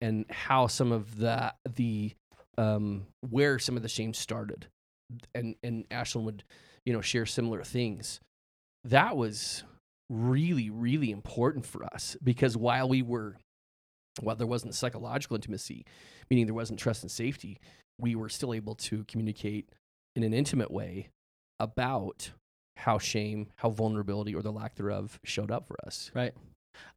and 0.00 0.24
how 0.30 0.66
some 0.66 0.92
of 0.92 1.18
the 1.18 1.52
the 1.74 2.12
um 2.58 3.06
where 3.28 3.58
some 3.58 3.76
of 3.76 3.82
the 3.82 3.88
shame 3.88 4.14
started 4.14 4.66
and 5.34 5.56
and 5.62 5.88
Ashlynn 5.90 6.22
would 6.24 6.44
you 6.84 6.92
know 6.92 7.00
share 7.00 7.26
similar 7.26 7.62
things. 7.62 8.20
That 8.84 9.16
was 9.16 9.64
really 10.08 10.70
really 10.70 11.10
important 11.10 11.66
for 11.66 11.84
us 11.84 12.16
because 12.22 12.56
while 12.56 12.88
we 12.88 13.02
were 13.02 13.36
while 14.20 14.36
there 14.36 14.46
wasn't 14.46 14.74
psychological 14.74 15.36
intimacy 15.36 15.84
meaning 16.28 16.46
there 16.46 16.54
wasn't 16.54 16.80
trust 16.80 17.02
and 17.02 17.10
safety 17.10 17.60
we 18.00 18.16
were 18.16 18.28
still 18.28 18.52
able 18.52 18.74
to 18.74 19.04
communicate 19.04 19.68
in 20.16 20.24
an 20.24 20.34
intimate 20.34 20.70
way 20.70 21.10
about 21.60 22.32
how 22.76 22.98
shame 22.98 23.46
how 23.54 23.70
vulnerability 23.70 24.34
or 24.34 24.42
the 24.42 24.50
lack 24.50 24.74
thereof 24.74 25.20
showed 25.22 25.52
up 25.52 25.68
for 25.68 25.76
us. 25.86 26.10
Right 26.12 26.34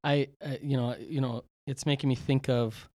I, 0.03 0.27
uh, 0.43 0.55
you 0.61 0.77
know, 0.77 0.95
you 0.99 1.21
know, 1.21 1.43
it's 1.67 1.85
making 1.85 2.09
me 2.09 2.15
think 2.15 2.49
of. 2.49 2.89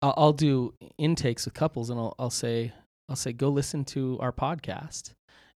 I'll, 0.00 0.14
I'll 0.16 0.32
do 0.32 0.74
intakes 0.96 1.44
with 1.44 1.54
couples, 1.54 1.90
and 1.90 1.98
I'll, 1.98 2.14
I'll 2.18 2.30
say, 2.30 2.72
I'll 3.08 3.16
say, 3.16 3.32
go 3.32 3.48
listen 3.48 3.84
to 3.86 4.18
our 4.20 4.32
podcast. 4.32 5.14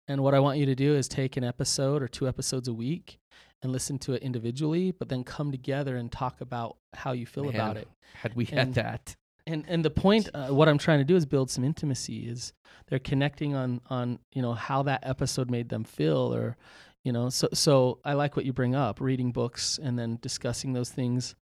And 0.08 0.22
what 0.22 0.34
I 0.34 0.40
want 0.40 0.58
you 0.58 0.66
to 0.66 0.74
do 0.74 0.94
is 0.94 1.08
take 1.08 1.36
an 1.36 1.44
episode 1.44 2.02
or 2.02 2.08
two 2.08 2.26
episodes 2.26 2.68
a 2.68 2.72
week 2.72 3.18
and 3.62 3.70
listen 3.70 3.98
to 4.00 4.14
it 4.14 4.22
individually, 4.22 4.90
but 4.90 5.08
then 5.08 5.22
come 5.24 5.52
together 5.52 5.96
and 5.96 6.10
talk 6.10 6.40
about 6.40 6.76
how 6.94 7.12
you 7.12 7.26
feel 7.26 7.44
Man, 7.44 7.54
about 7.54 7.76
it. 7.76 7.88
Had 8.14 8.34
we 8.34 8.46
and, 8.46 8.58
had 8.58 8.74
that. 8.74 9.16
And 9.46 9.64
and 9.68 9.84
the 9.84 9.90
point, 9.90 10.28
uh, 10.34 10.48
what 10.48 10.68
I'm 10.68 10.78
trying 10.78 10.98
to 10.98 11.04
do 11.04 11.16
is 11.16 11.26
build 11.26 11.50
some 11.50 11.64
intimacy. 11.64 12.28
Is 12.28 12.52
they're 12.88 12.98
connecting 12.98 13.54
on 13.54 13.80
on 13.88 14.18
you 14.32 14.42
know 14.42 14.54
how 14.54 14.82
that 14.84 15.00
episode 15.04 15.50
made 15.50 15.68
them 15.68 15.84
feel, 15.84 16.34
or 16.34 16.56
you 17.04 17.12
know 17.12 17.28
so 17.28 17.48
so 17.52 17.98
i 18.04 18.12
like 18.12 18.36
what 18.36 18.44
you 18.44 18.52
bring 18.52 18.74
up 18.74 19.00
reading 19.00 19.32
books 19.32 19.78
and 19.82 19.98
then 19.98 20.18
discussing 20.20 20.72
those 20.72 20.90
things. 20.90 21.34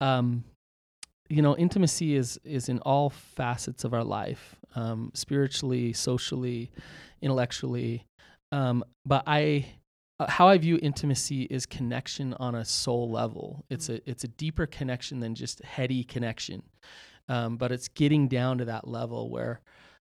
Um, 0.00 0.44
you 1.28 1.42
know 1.42 1.56
intimacy 1.56 2.14
is 2.16 2.38
is 2.44 2.68
in 2.68 2.78
all 2.80 3.10
facets 3.10 3.84
of 3.84 3.94
our 3.94 4.04
life 4.04 4.56
um, 4.74 5.10
spiritually 5.14 5.92
socially 5.92 6.70
intellectually. 7.22 8.06
Um, 8.52 8.84
but 9.04 9.24
i 9.26 9.66
uh, 10.20 10.30
how 10.30 10.48
i 10.48 10.58
view 10.58 10.78
intimacy 10.82 11.42
is 11.44 11.66
connection 11.66 12.34
on 12.34 12.54
a 12.54 12.64
soul 12.64 13.10
level. 13.10 13.64
It's 13.70 13.88
a 13.88 14.08
it's 14.08 14.24
a 14.24 14.28
deeper 14.28 14.66
connection 14.66 15.20
than 15.20 15.34
just 15.34 15.62
heady 15.64 16.04
connection. 16.04 16.62
Um, 17.28 17.56
but 17.56 17.72
it's 17.72 17.88
getting 17.88 18.28
down 18.28 18.58
to 18.58 18.66
that 18.66 18.86
level 18.86 19.30
where 19.30 19.62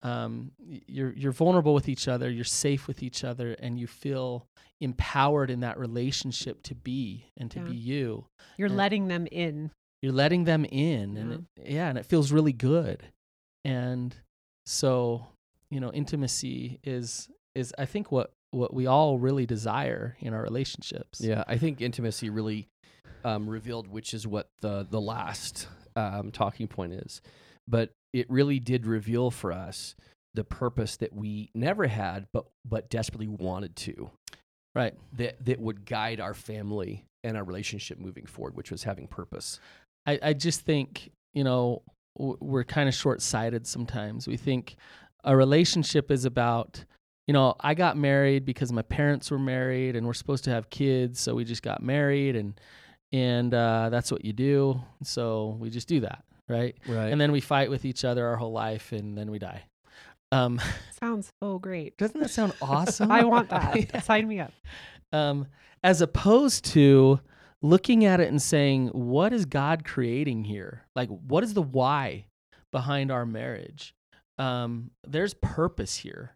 um, 0.03 0.51
you're 0.59 1.13
you're 1.13 1.31
vulnerable 1.31 1.73
with 1.73 1.89
each 1.89 2.07
other, 2.07 2.29
you're 2.29 2.43
safe 2.43 2.87
with 2.87 3.01
each 3.01 3.23
other, 3.23 3.53
and 3.59 3.79
you 3.79 3.87
feel 3.87 4.47
empowered 4.79 5.49
in 5.49 5.61
that 5.61 5.77
relationship 5.79 6.61
to 6.63 6.75
be 6.75 7.25
and 7.37 7.49
to 7.51 7.59
yeah. 7.59 7.65
be 7.65 7.75
you. 7.75 8.25
You're 8.57 8.67
and, 8.67 8.77
letting 8.77 9.07
them 9.07 9.27
in. 9.31 9.71
you're 10.01 10.13
letting 10.13 10.43
them 10.43 10.65
in 10.65 11.17
and 11.17 11.33
it, 11.33 11.71
yeah 11.71 11.89
and 11.89 11.97
it 11.97 12.05
feels 12.05 12.31
really 12.31 12.53
good 12.53 13.03
and 13.65 14.15
so 14.67 15.25
you 15.71 15.79
know 15.79 15.91
intimacy 15.91 16.79
is 16.83 17.27
is 17.55 17.73
i 17.79 17.85
think 17.85 18.11
what 18.11 18.31
what 18.51 18.73
we 18.73 18.87
all 18.87 19.17
really 19.17 19.45
desire 19.45 20.15
in 20.19 20.33
our 20.33 20.41
relationships 20.41 21.19
Yeah, 21.21 21.43
I 21.47 21.57
think 21.57 21.81
intimacy 21.81 22.29
really 22.29 22.67
um, 23.23 23.49
revealed 23.49 23.87
which 23.87 24.13
is 24.13 24.25
what 24.25 24.47
the 24.61 24.87
the 24.89 25.01
last 25.01 25.67
um, 25.95 26.31
talking 26.31 26.67
point 26.67 26.93
is, 26.93 27.21
but 27.67 27.91
it 28.13 28.29
really 28.29 28.59
did 28.59 28.85
reveal 28.85 29.31
for 29.31 29.51
us 29.51 29.95
the 30.33 30.43
purpose 30.43 30.97
that 30.97 31.13
we 31.13 31.49
never 31.55 31.87
had, 31.87 32.27
but 32.31 32.45
but 32.63 32.89
desperately 32.89 33.27
wanted 33.27 33.75
to. 33.75 34.11
right 34.75 34.93
That 35.13 35.43
that 35.45 35.59
would 35.59 35.85
guide 35.85 36.19
our 36.19 36.33
family 36.33 37.05
and 37.23 37.35
our 37.35 37.43
relationship 37.43 37.99
moving 37.99 38.25
forward, 38.25 38.55
which 38.55 38.71
was 38.71 38.83
having 38.83 39.07
purpose. 39.07 39.59
I, 40.05 40.19
I 40.21 40.33
just 40.33 40.61
think 40.61 41.11
you 41.33 41.43
know 41.43 41.81
we're 42.17 42.63
kind 42.63 42.89
of 42.89 42.95
short-sighted 42.95 43.67
sometimes. 43.67 44.27
We 44.27 44.37
think 44.37 44.75
a 45.23 45.35
relationship 45.35 46.09
is 46.11 46.25
about 46.25 46.85
you 47.27 47.33
know 47.33 47.55
I 47.59 47.73
got 47.73 47.97
married 47.97 48.45
because 48.45 48.71
my 48.71 48.83
parents 48.83 49.29
were 49.31 49.39
married 49.39 49.95
and 49.95 50.05
we're 50.05 50.13
supposed 50.13 50.43
to 50.45 50.51
have 50.51 50.69
kids, 50.69 51.19
so 51.19 51.35
we 51.35 51.45
just 51.45 51.63
got 51.63 51.81
married 51.81 52.35
and 52.35 52.59
and 53.11 53.53
uh, 53.53 53.89
that's 53.89 54.11
what 54.11 54.25
you 54.25 54.33
do. 54.33 54.81
So 55.03 55.57
we 55.59 55.69
just 55.69 55.87
do 55.87 56.01
that, 56.01 56.23
right? 56.47 56.75
Right. 56.87 57.11
And 57.11 57.19
then 57.19 57.31
we 57.31 57.41
fight 57.41 57.69
with 57.69 57.85
each 57.85 58.03
other 58.05 58.27
our 58.27 58.35
whole 58.37 58.51
life, 58.51 58.91
and 58.91 59.17
then 59.17 59.31
we 59.31 59.39
die. 59.39 59.63
Um, 60.31 60.59
Sounds 60.99 61.31
so 61.41 61.59
great. 61.59 61.97
doesn't 61.97 62.19
that 62.19 62.29
sound 62.29 62.53
awesome? 62.61 63.11
I 63.11 63.23
want 63.23 63.49
that. 63.49 63.75
Yeah. 63.93 64.01
Sign 64.01 64.27
me 64.27 64.39
up. 64.39 64.51
um, 65.13 65.47
as 65.83 66.01
opposed 66.01 66.65
to 66.65 67.19
looking 67.61 68.03
at 68.05 68.19
it 68.19 68.27
and 68.29 68.41
saying, 68.41 68.87
what 68.89 69.31
is 69.33 69.45
God 69.45 69.85
creating 69.85 70.43
here? 70.43 70.83
Like, 70.95 71.09
what 71.09 71.43
is 71.43 71.53
the 71.53 71.61
why 71.61 72.25
behind 72.71 73.11
our 73.11 73.25
marriage? 73.25 73.93
Um, 74.37 74.91
there's 75.07 75.33
purpose 75.33 75.97
here. 75.97 76.35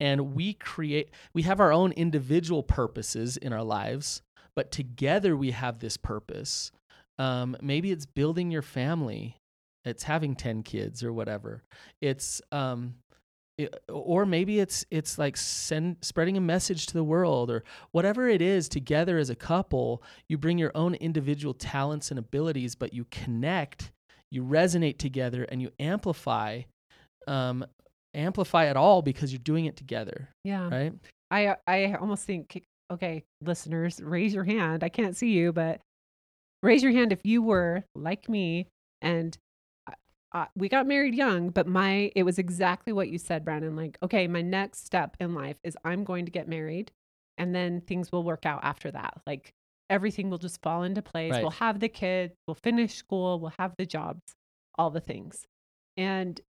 And 0.00 0.34
we 0.34 0.54
create, 0.54 1.10
we 1.34 1.42
have 1.42 1.60
our 1.60 1.72
own 1.72 1.92
individual 1.92 2.62
purposes 2.62 3.36
in 3.36 3.52
our 3.52 3.62
lives, 3.62 4.22
but 4.56 4.70
together 4.70 5.36
we 5.36 5.50
have 5.52 5.78
this 5.80 5.96
purpose. 5.96 6.70
Um, 7.18 7.56
maybe 7.62 7.90
it's 7.90 8.06
building 8.06 8.50
your 8.50 8.62
family, 8.62 9.36
it's 9.84 10.02
having 10.04 10.34
10 10.34 10.62
kids 10.62 11.02
or 11.02 11.12
whatever. 11.12 11.62
It's, 12.00 12.40
um, 12.52 12.94
it, 13.56 13.72
or 13.88 14.26
maybe 14.26 14.58
it's 14.58 14.84
it's 14.90 15.16
like 15.16 15.36
send 15.36 15.98
spreading 16.02 16.36
a 16.36 16.40
message 16.40 16.86
to 16.86 16.92
the 16.94 17.04
world 17.04 17.52
or 17.52 17.62
whatever 17.92 18.28
it 18.28 18.42
is 18.42 18.68
together 18.68 19.16
as 19.16 19.30
a 19.30 19.36
couple 19.36 20.02
you 20.28 20.36
bring 20.36 20.58
your 20.58 20.72
own 20.74 20.96
individual 20.96 21.54
talents 21.54 22.10
and 22.10 22.18
abilities 22.18 22.74
but 22.74 22.92
you 22.92 23.06
connect 23.12 23.92
you 24.32 24.42
resonate 24.42 24.98
together 24.98 25.44
and 25.44 25.62
you 25.62 25.70
amplify 25.78 26.62
um 27.28 27.64
amplify 28.12 28.64
it 28.64 28.76
all 28.76 29.02
because 29.02 29.30
you're 29.32 29.38
doing 29.38 29.66
it 29.66 29.76
together 29.76 30.28
Yeah. 30.42 30.68
right 30.68 30.92
I 31.30 31.54
I 31.68 31.94
almost 31.94 32.24
think 32.26 32.60
okay, 32.92 33.24
listeners, 33.40 34.00
raise 34.02 34.34
your 34.34 34.44
hand. 34.44 34.84
I 34.84 34.88
can't 34.88 35.16
see 35.16 35.30
you, 35.30 35.52
but 35.52 35.80
raise 36.62 36.82
your 36.82 36.92
hand 36.92 37.12
if 37.12 37.20
you 37.24 37.40
were 37.42 37.84
like 37.94 38.28
me 38.28 38.66
and 39.00 39.36
uh, 40.34 40.46
we 40.56 40.68
got 40.68 40.86
married 40.86 41.14
young, 41.14 41.50
but 41.50 41.66
my 41.66 42.10
it 42.16 42.24
was 42.24 42.38
exactly 42.38 42.92
what 42.92 43.08
you 43.08 43.18
said, 43.18 43.44
Brannon. 43.44 43.76
Like, 43.76 43.96
okay, 44.02 44.26
my 44.26 44.42
next 44.42 44.84
step 44.84 45.16
in 45.20 45.32
life 45.34 45.56
is 45.62 45.76
I'm 45.84 46.02
going 46.02 46.24
to 46.24 46.32
get 46.32 46.48
married, 46.48 46.90
and 47.38 47.54
then 47.54 47.80
things 47.80 48.10
will 48.10 48.24
work 48.24 48.44
out 48.44 48.60
after 48.64 48.90
that. 48.90 49.20
Like 49.26 49.52
everything 49.88 50.30
will 50.30 50.38
just 50.38 50.60
fall 50.60 50.82
into 50.82 51.02
place. 51.02 51.30
Right. 51.30 51.42
We'll 51.42 51.50
have 51.52 51.78
the 51.78 51.88
kids, 51.88 52.34
we'll 52.46 52.56
finish 52.56 52.94
school, 52.94 53.38
we'll 53.38 53.52
have 53.58 53.74
the 53.78 53.86
jobs, 53.86 54.20
all 54.76 54.90
the 54.90 55.00
things, 55.00 55.46
and 55.96 56.40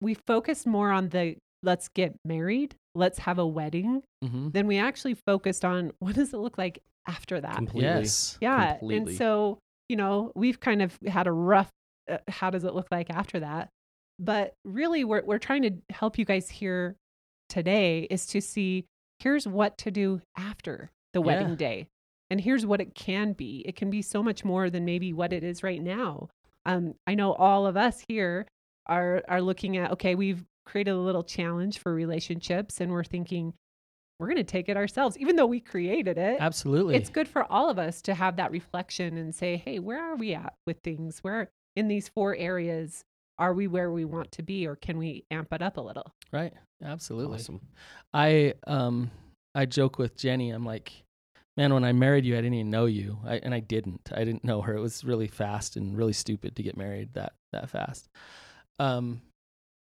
we 0.00 0.14
focused 0.14 0.66
more 0.66 0.90
on 0.90 1.10
the 1.10 1.36
let's 1.62 1.88
get 1.88 2.14
married, 2.24 2.74
let's 2.94 3.18
have 3.18 3.38
a 3.38 3.46
wedding, 3.46 4.02
mm-hmm. 4.24 4.50
then 4.50 4.66
we 4.66 4.78
actually 4.78 5.14
focused 5.14 5.64
on 5.64 5.92
what 5.98 6.14
does 6.14 6.32
it 6.32 6.38
look 6.38 6.56
like 6.56 6.82
after 7.06 7.40
that. 7.40 7.56
Completely. 7.56 7.82
yes 7.82 8.38
yeah, 8.40 8.78
completely. 8.78 9.10
and 9.10 9.18
so 9.18 9.58
you 9.90 9.96
know 9.96 10.32
we've 10.34 10.58
kind 10.58 10.80
of 10.80 10.98
had 11.06 11.26
a 11.26 11.32
rough. 11.32 11.70
Uh, 12.10 12.18
how 12.28 12.50
does 12.50 12.64
it 12.64 12.74
look 12.74 12.88
like 12.90 13.10
after 13.10 13.40
that? 13.40 13.68
But 14.18 14.54
really, 14.64 15.04
we're 15.04 15.24
we're 15.24 15.38
trying 15.38 15.62
to 15.62 15.72
help 15.90 16.18
you 16.18 16.24
guys 16.24 16.48
here 16.50 16.96
today 17.48 18.06
is 18.10 18.26
to 18.26 18.40
see 18.40 18.86
here's 19.20 19.46
what 19.46 19.78
to 19.78 19.90
do 19.90 20.20
after 20.36 20.90
the 21.12 21.20
Yeah. 21.20 21.26
wedding 21.26 21.56
day, 21.56 21.88
and 22.30 22.40
here's 22.40 22.66
what 22.66 22.80
it 22.80 22.94
can 22.94 23.32
be. 23.32 23.62
It 23.66 23.76
can 23.76 23.90
be 23.90 24.02
so 24.02 24.22
much 24.22 24.44
more 24.44 24.70
than 24.70 24.84
maybe 24.84 25.12
what 25.12 25.32
it 25.32 25.42
is 25.44 25.62
right 25.62 25.82
now. 25.82 26.28
Um, 26.64 26.94
I 27.06 27.14
know 27.14 27.32
all 27.34 27.66
of 27.66 27.76
us 27.76 28.04
here 28.08 28.46
are 28.86 29.22
are 29.28 29.42
looking 29.42 29.76
at 29.76 29.92
okay, 29.92 30.14
we've 30.14 30.44
created 30.64 30.90
a 30.92 30.98
little 30.98 31.22
challenge 31.22 31.78
for 31.78 31.94
relationships, 31.94 32.80
and 32.80 32.90
we're 32.90 33.04
thinking 33.04 33.54
we're 34.18 34.26
going 34.28 34.36
to 34.38 34.44
take 34.44 34.70
it 34.70 34.78
ourselves, 34.78 35.18
even 35.18 35.36
though 35.36 35.44
we 35.46 35.60
created 35.60 36.16
it 36.16 36.38
absolutely 36.40 36.96
it's 36.96 37.10
good 37.10 37.28
for 37.28 37.44
all 37.52 37.68
of 37.68 37.78
us 37.78 38.00
to 38.00 38.14
have 38.14 38.36
that 38.36 38.50
reflection 38.50 39.18
and 39.18 39.34
say, 39.34 39.58
hey, 39.58 39.78
where 39.78 40.02
are 40.02 40.16
we 40.16 40.32
at 40.32 40.54
with 40.66 40.78
things? 40.82 41.18
Where 41.20 41.50
in 41.76 41.88
these 41.88 42.08
four 42.08 42.34
areas 42.34 43.04
are 43.38 43.52
we 43.52 43.66
where 43.66 43.90
we 43.92 44.04
want 44.06 44.32
to 44.32 44.42
be, 44.42 44.66
or 44.66 44.76
can 44.76 44.96
we 44.96 45.24
amp 45.30 45.52
it 45.52 45.62
up 45.62 45.76
a 45.76 45.80
little? 45.80 46.12
right 46.32 46.54
absolutely 46.82 47.38
Awesome. 47.38 47.60
I 48.12 48.54
um 48.66 49.10
I 49.54 49.64
joke 49.66 49.98
with 49.98 50.16
Jenny. 50.16 50.50
I'm 50.50 50.66
like, 50.66 50.92
man, 51.56 51.72
when 51.72 51.84
I 51.84 51.92
married 51.92 52.26
you, 52.26 52.34
I 52.34 52.42
didn't 52.42 52.54
even 52.54 52.70
know 52.70 52.84
you, 52.84 53.18
I, 53.26 53.36
and 53.36 53.54
I 53.54 53.60
didn't. 53.60 54.10
I 54.14 54.24
didn't 54.24 54.44
know 54.44 54.60
her. 54.60 54.76
It 54.76 54.82
was 54.82 55.02
really 55.02 55.28
fast 55.28 55.76
and 55.76 55.96
really 55.96 56.12
stupid 56.12 56.56
to 56.56 56.62
get 56.62 56.76
married 56.76 57.14
that 57.14 57.32
that 57.52 57.70
fast. 57.70 58.08
Um, 58.78 59.22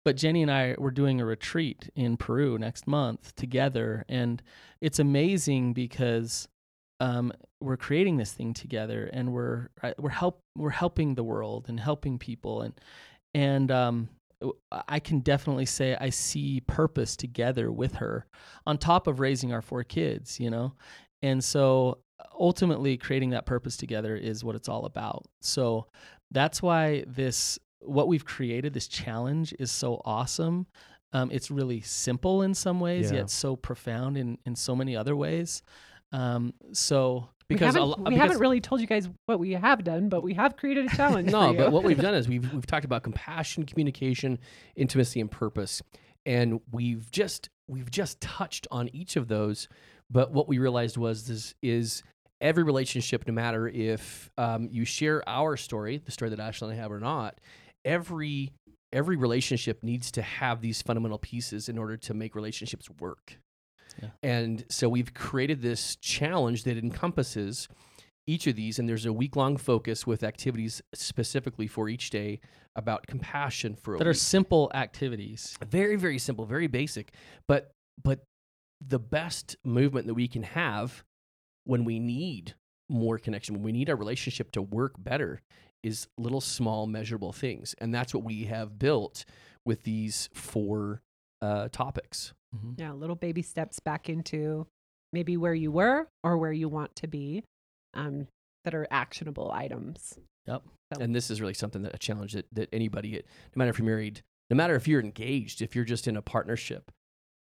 but 0.06 0.18
Jenny 0.18 0.42
and 0.42 0.52
I 0.52 0.76
we're 0.78 0.92
doing 0.92 1.22
a 1.22 1.26
retreat 1.26 1.90
in 1.96 2.18
Peru 2.18 2.58
next 2.58 2.88
month 2.88 3.36
together, 3.36 4.06
and 4.10 4.42
it's 4.82 5.00
amazing 5.00 5.74
because 5.74 6.48
um, 7.00 7.34
we're 7.62 7.78
creating 7.78 8.18
this 8.18 8.32
thing 8.32 8.54
together, 8.54 9.10
and 9.12 9.34
we're 9.34 9.70
uh, 9.82 9.94
we're 9.98 10.10
help 10.10 10.42
we're 10.56 10.70
helping 10.70 11.16
the 11.16 11.24
world 11.24 11.66
and 11.70 11.80
helping 11.80 12.18
people, 12.20 12.62
and 12.62 12.74
and 13.34 13.72
um, 13.72 14.10
I 14.72 15.00
can 15.00 15.20
definitely 15.22 15.66
say 15.66 15.96
I 16.00 16.10
see 16.10 16.62
purpose 16.62 17.16
together 17.16 17.72
with 17.72 17.96
her 17.96 18.26
on 18.68 18.78
top 18.78 19.08
of 19.08 19.20
raising 19.20 19.54
our 19.54 19.62
four 19.62 19.84
kids, 19.84 20.40
you 20.40 20.50
know? 20.50 20.74
And 21.22 21.42
so 21.44 22.00
ultimately 22.38 22.98
creating 22.98 23.30
that 23.32 23.46
purpose 23.46 23.78
together 23.78 24.16
is 24.16 24.44
what 24.44 24.56
it's 24.56 24.68
all 24.68 24.86
about. 24.86 25.26
So 25.42 25.88
that's 26.32 26.62
why 26.62 27.06
this 27.08 27.58
what 27.80 28.08
we've 28.08 28.26
created 28.26 28.74
this 28.74 28.88
challenge 28.88 29.54
is 29.60 29.72
so 29.72 30.02
awesome. 30.06 30.68
Um, 31.14 31.30
it's 31.32 31.52
really 31.52 31.82
simple 31.82 32.42
in 32.42 32.54
some 32.54 32.80
ways, 32.80 33.12
Yeah. 33.12 33.20
yet 33.20 33.30
so 33.30 33.56
profound 33.56 34.18
in 34.18 34.38
in 34.46 34.56
so 34.56 34.76
many 34.76 34.96
other 34.96 35.16
ways. 35.16 35.64
Um, 36.14 36.54
so 36.72 37.28
Because 37.50 37.74
we, 37.76 37.80
haven't, 37.82 37.82
lo- 37.90 37.96
we 37.98 38.04
because- 38.06 38.20
haven't 38.20 38.40
really 38.40 38.62
told 38.62 38.80
you 38.82 38.88
guys 38.88 39.10
what 39.26 39.40
we 39.40 39.52
have 39.52 39.84
done, 39.84 40.08
but 40.10 40.24
we 40.24 40.34
have 40.36 40.56
created 40.56 40.86
a 40.86 40.90
challenge. 40.96 41.32
no, 41.32 41.54
but 41.54 41.72
what 41.72 41.84
we've 41.84 42.00
done 42.08 42.14
is 42.16 42.28
we've 42.30 42.52
we've 42.54 42.66
talked 42.66 42.86
about 42.86 43.04
compassion, 43.04 43.66
communication, 43.66 44.40
intimacy, 44.76 45.20
and 45.20 45.30
purpose, 45.30 45.82
and 46.26 46.62
we've 46.72 47.12
just 47.12 47.50
we've 47.68 47.92
just 47.92 48.22
touched 48.22 48.68
on 48.72 48.90
each 48.94 49.16
of 49.16 49.28
those. 49.28 49.68
But 50.10 50.32
what 50.32 50.48
we 50.48 50.60
realized 50.60 50.96
was 50.98 51.26
this 51.28 51.56
is 51.64 52.04
every 52.42 52.64
relationship, 52.64 53.26
no 53.28 53.34
matter 53.34 53.68
if 53.68 54.30
um, 54.38 54.68
you 54.72 54.86
share 54.86 55.28
our 55.28 55.58
story, 55.58 55.98
the 55.98 56.12
story 56.12 56.30
that 56.30 56.40
Ashley 56.40 56.70
and 56.72 56.78
I 56.80 56.82
have 56.82 56.92
or 56.92 57.00
not, 57.00 57.40
every 57.84 58.52
every 58.92 59.16
relationship 59.16 59.82
needs 59.82 60.12
to 60.12 60.22
have 60.22 60.62
these 60.62 60.82
fundamental 60.84 61.18
pieces 61.18 61.68
in 61.68 61.80
order 61.80 61.98
to 61.98 62.14
make 62.14 62.36
relationships 62.36 62.88
work. 63.00 63.38
Yeah. 64.02 64.10
And 64.22 64.66
so 64.70 64.90
we've 64.90 65.14
created 65.14 65.62
this 65.62 65.96
challenge 65.98 66.64
that 66.64 66.78
encompasses 66.78 67.68
each 68.26 68.48
of 68.48 68.56
these, 68.56 68.80
and 68.80 68.88
there's 68.88 69.06
a 69.06 69.14
week 69.14 69.36
long 69.36 69.58
focus 69.58 70.08
with 70.08 70.24
activities 70.24 70.82
specifically 70.94 71.68
for 71.68 71.90
each 71.90 72.10
day 72.10 72.40
about 72.76 73.06
compassion 73.06 73.76
for 73.76 73.96
a 73.96 73.98
that 73.98 74.08
are 74.08 74.12
week. 74.12 74.18
simple 74.18 74.72
activities. 74.74 75.58
very 75.66 75.96
very 75.96 76.18
simple, 76.18 76.46
very 76.46 76.68
basic, 76.68 77.14
but 77.48 77.72
but 78.02 78.24
the 78.86 79.00
best 79.00 79.56
movement 79.64 80.08
that 80.08 80.14
we 80.14 80.28
can 80.28 80.44
have 80.44 81.04
when 81.66 81.86
we 81.86 82.00
need 82.00 82.56
more 82.90 83.18
connection, 83.18 83.56
when 83.56 83.64
we 83.64 83.72
need 83.72 83.90
our 83.90 83.96
relationship 83.96 84.52
to 84.52 84.62
work 84.62 84.94
better, 84.98 85.42
is 85.84 86.08
little 86.18 86.42
small 86.42 86.88
measurable 86.88 87.34
things, 87.34 87.76
and 87.80 87.94
that's 87.94 88.14
what 88.14 88.24
we 88.24 88.46
have 88.46 88.80
built 88.80 89.26
with 89.66 89.84
these 89.84 90.30
four 90.34 91.02
uh, 91.42 91.68
topics. 91.72 92.34
Mhm. 92.56 92.80
yeah, 92.80 92.92
little 92.94 93.16
baby 93.16 93.42
steps 93.42 93.80
back 93.80 94.10
into 94.10 94.68
maybe 95.12 95.38
where 95.38 95.54
you 95.54 95.72
were 95.72 96.08
or 96.24 96.38
where 96.38 96.52
you 96.52 96.68
want 96.70 96.96
to 96.98 97.08
be 97.08 97.44
um, 97.94 98.28
that 98.66 98.74
are 98.74 98.88
actionable 98.92 99.52
items. 99.52 100.18
Yep. 100.48 100.64
So- 100.94 101.02
And 101.02 101.16
this 101.16 101.30
is 101.32 101.40
really 101.42 101.54
something 101.54 101.82
that 101.84 101.94
a 101.96 101.98
challenge 101.98 102.34
that, 102.34 102.48
that 102.52 102.70
anybody, 102.74 103.12
no 103.14 103.22
matter 103.60 103.70
if 103.70 103.78
you're 103.80 103.86
married, 103.86 104.22
no 104.50 104.56
matter 104.56 104.76
if 104.76 104.88
you're 104.88 105.00
engaged, 105.02 105.62
if 105.62 105.76
you're 105.76 105.86
just 105.86 106.08
in 106.08 106.16
a 106.18 106.22
partnership, 106.22 106.92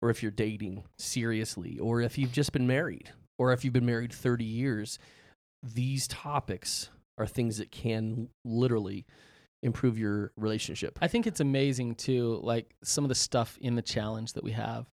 or 0.01 0.09
if 0.09 0.21
you're 0.21 0.31
dating 0.31 0.83
seriously, 0.97 1.77
or 1.79 2.01
if 2.01 2.17
you've 2.17 2.31
just 2.31 2.51
been 2.53 2.67
married, 2.67 3.11
or 3.37 3.53
if 3.53 3.63
you've 3.63 3.73
been 3.73 3.85
married 3.85 4.13
30 4.13 4.43
years, 4.45 4.97
these 5.63 6.07
topics 6.07 6.89
are 7.17 7.27
things 7.27 7.57
that 7.57 7.71
can 7.71 8.29
literally 8.43 9.05
improve 9.63 9.97
your 9.97 10.31
relationship. 10.37 10.97
I 11.01 11.07
think 11.07 11.27
it's 11.27 11.39
amazing 11.39 11.95
too, 11.95 12.39
like 12.41 12.73
some 12.83 13.03
of 13.05 13.09
the 13.09 13.15
stuff 13.15 13.57
in 13.61 13.75
the 13.75 13.81
challenge 13.83 14.33
that 14.33 14.43
we 14.43 14.51
have. 14.53 14.87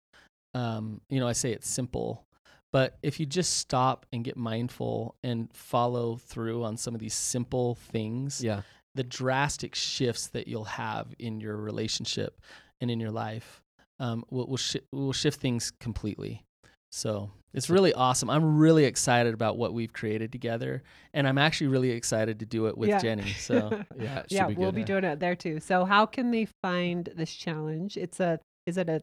Um, 0.54 1.00
you 1.08 1.20
know, 1.20 1.28
I 1.28 1.32
say 1.32 1.52
it's 1.52 1.68
simple, 1.68 2.24
but 2.72 2.96
if 3.02 3.20
you 3.20 3.26
just 3.26 3.58
stop 3.58 4.06
and 4.12 4.24
get 4.24 4.36
mindful 4.36 5.16
and 5.22 5.48
follow 5.52 6.16
through 6.16 6.64
on 6.64 6.76
some 6.76 6.94
of 6.94 7.00
these 7.00 7.14
simple 7.14 7.74
things, 7.74 8.42
yeah. 8.42 8.62
the 8.94 9.04
drastic 9.04 9.74
shifts 9.74 10.28
that 10.28 10.48
you'll 10.48 10.64
have 10.64 11.14
in 11.18 11.40
your 11.40 11.56
relationship 11.56 12.40
and 12.80 12.90
in 12.90 13.00
your 13.00 13.10
life 13.10 13.62
um, 14.00 14.24
will 14.30 14.46
will, 14.46 14.56
shi 14.56 14.80
will 14.92 15.12
shift 15.12 15.40
things 15.40 15.72
completely. 15.80 16.44
So 16.90 17.30
it's 17.52 17.70
really 17.70 17.92
awesome. 17.92 18.30
I'm 18.30 18.56
really 18.58 18.84
excited 18.84 19.34
about 19.34 19.56
what 19.56 19.72
we've 19.72 19.92
created 19.92 20.32
together, 20.32 20.82
and 21.12 21.26
I'm 21.26 21.38
actually 21.38 21.68
really 21.68 21.90
excited 21.90 22.40
to 22.40 22.46
do 22.46 22.66
it 22.66 22.76
with 22.78 22.88
Yeah. 22.88 22.98
Jenny. 23.00 23.32
So 23.38 23.84
Yeah. 23.98 24.22
Yeah, 24.28 24.46
be 24.48 24.54
we'll 24.54 24.70
good. 24.70 24.76
be 24.76 24.84
doing 24.84 25.04
it 25.04 25.20
there 25.20 25.36
too. 25.36 25.60
So 25.60 25.84
how 25.84 26.06
can 26.06 26.30
they 26.30 26.46
find 26.62 27.08
this 27.16 27.32
challenge? 27.32 27.96
It's 27.96 28.20
a 28.20 28.40
is 28.66 28.78
it 28.78 28.88
a 28.88 29.02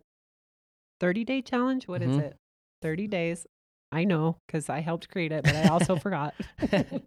30 1.02 1.26
day 1.26 1.42
challenge? 1.42 1.88
What 1.90 2.02
is 2.02 2.16
Mhm. 2.16 2.22
it? 2.22 2.38
30 2.82 3.08
days. 3.08 3.46
I 3.92 4.06
know 4.06 4.38
because 4.48 4.70
I 4.70 4.80
helped 4.80 5.10
create 5.10 5.34
it, 5.34 5.44
but 5.44 5.54
I 5.56 5.68
also 5.68 5.98
forgot. 5.98 6.34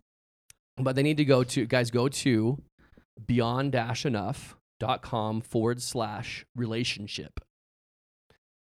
but 0.76 0.96
they 0.96 1.02
need 1.02 1.16
to 1.16 1.24
go 1.24 1.44
to 1.44 1.64
guys 1.64 1.90
go 1.90 2.08
to 2.08 2.58
beyond-enough.com 3.26 5.40
forward 5.40 5.80
slash 5.80 6.44
relationship 6.56 7.40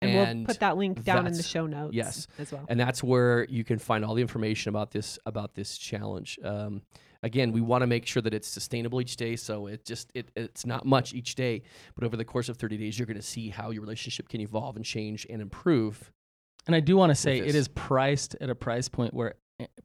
And, 0.01 0.11
And 0.12 0.38
we'll 0.41 0.47
put 0.47 0.61
that 0.61 0.77
link 0.77 1.03
down 1.05 1.27
in 1.27 1.33
the 1.35 1.43
show 1.43 1.67
notes 1.67 1.95
yes. 1.95 2.27
as 2.38 2.53
well. 2.53 2.64
and 2.69 2.79
that's 2.81 3.03
where 3.05 3.45
you 3.47 3.64
can 3.64 3.79
find 3.79 4.05
all 4.05 4.14
the 4.14 4.23
information 4.23 4.69
about 4.71 4.93
this 4.93 5.19
about 5.27 5.55
this 5.55 5.77
challenge 5.77 6.38
um, 6.45 6.83
again 7.23 7.53
we 7.53 7.61
want 7.61 7.83
to 7.83 7.87
make 7.87 8.07
sure 8.07 8.23
that 8.23 8.33
it's 8.35 8.47
sustainable 8.49 9.01
each 9.01 9.17
day 9.17 9.35
so 9.37 9.67
it 9.67 9.85
just 9.85 10.11
it, 10.15 10.31
it's 10.37 10.65
not 10.65 10.85
much 10.87 11.13
each 11.15 11.35
day 11.35 11.63
but 11.95 12.05
over 12.05 12.17
the 12.17 12.25
course 12.25 12.49
of 12.49 12.57
30 12.57 12.77
days 12.77 12.99
you're 12.99 13.07
going 13.07 13.17
to 13.17 13.23
see 13.23 13.49
how 13.49 13.71
your 13.71 13.83
relationship 13.83 14.29
can 14.29 14.41
evolve 14.41 14.77
and 14.77 14.85
change 14.85 15.27
and 15.29 15.43
improve 15.43 16.13
And 16.67 16.75
I 16.77 16.81
do 16.81 16.97
want 16.97 17.11
to 17.11 17.15
say 17.17 17.41
this. 17.41 17.51
it 17.51 17.59
is 17.59 17.69
priced 17.69 18.37
at 18.41 18.51
a 18.51 18.55
price 18.55 18.89
point 18.89 19.15
where 19.15 19.35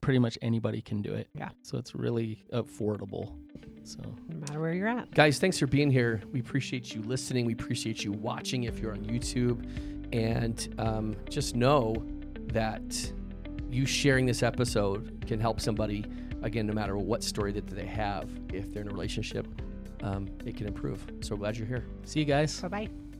pretty 0.01 0.19
much 0.19 0.37
anybody 0.43 0.81
can 0.81 1.01
do 1.01 1.13
it. 1.15 1.27
Yeah. 1.33 1.49
So 1.63 1.79
it's 1.79 1.95
really 1.95 2.43
affordable. 2.53 3.33
So 3.83 3.99
No 4.29 4.35
matter 4.41 4.59
where 4.59 4.73
you're 4.73 4.87
at. 4.87 5.09
guys 5.11 5.39
thanks 5.39 5.57
for 5.59 5.67
being 5.67 5.89
here 5.91 6.21
we 6.31 6.39
appreciate 6.39 6.93
you 6.95 7.01
listening 7.01 7.45
we 7.45 7.53
appreciate 7.53 8.03
you 8.03 8.11
watching 8.13 8.63
if 8.63 8.79
you're 8.79 8.93
on 8.93 9.03
youtube 9.03 9.57
and 10.13 10.73
um, 10.77 11.15
just 11.29 11.55
know 11.55 11.95
that 12.53 13.11
you 13.69 13.85
sharing 13.85 14.25
this 14.25 14.41
episode 14.43 15.25
can 15.27 15.39
help 15.39 15.59
somebody 15.59 16.05
again 16.43 16.67
no 16.67 16.73
matter 16.73 16.97
what 16.97 17.23
story 17.23 17.51
that 17.51 17.65
they 17.67 17.85
have 17.85 18.29
if 18.53 18.71
they're 18.71 18.83
in 18.83 18.87
a 18.87 18.91
relationship 18.91 19.47
um, 20.03 20.27
it 20.45 20.55
can 20.55 20.67
improve 20.67 21.03
so 21.21 21.35
glad 21.35 21.57
you're 21.57 21.67
here 21.67 21.85
see 22.03 22.19
you 22.19 22.25
guys. 22.25 22.61
Bye 22.61 22.67
bye. 22.67 23.12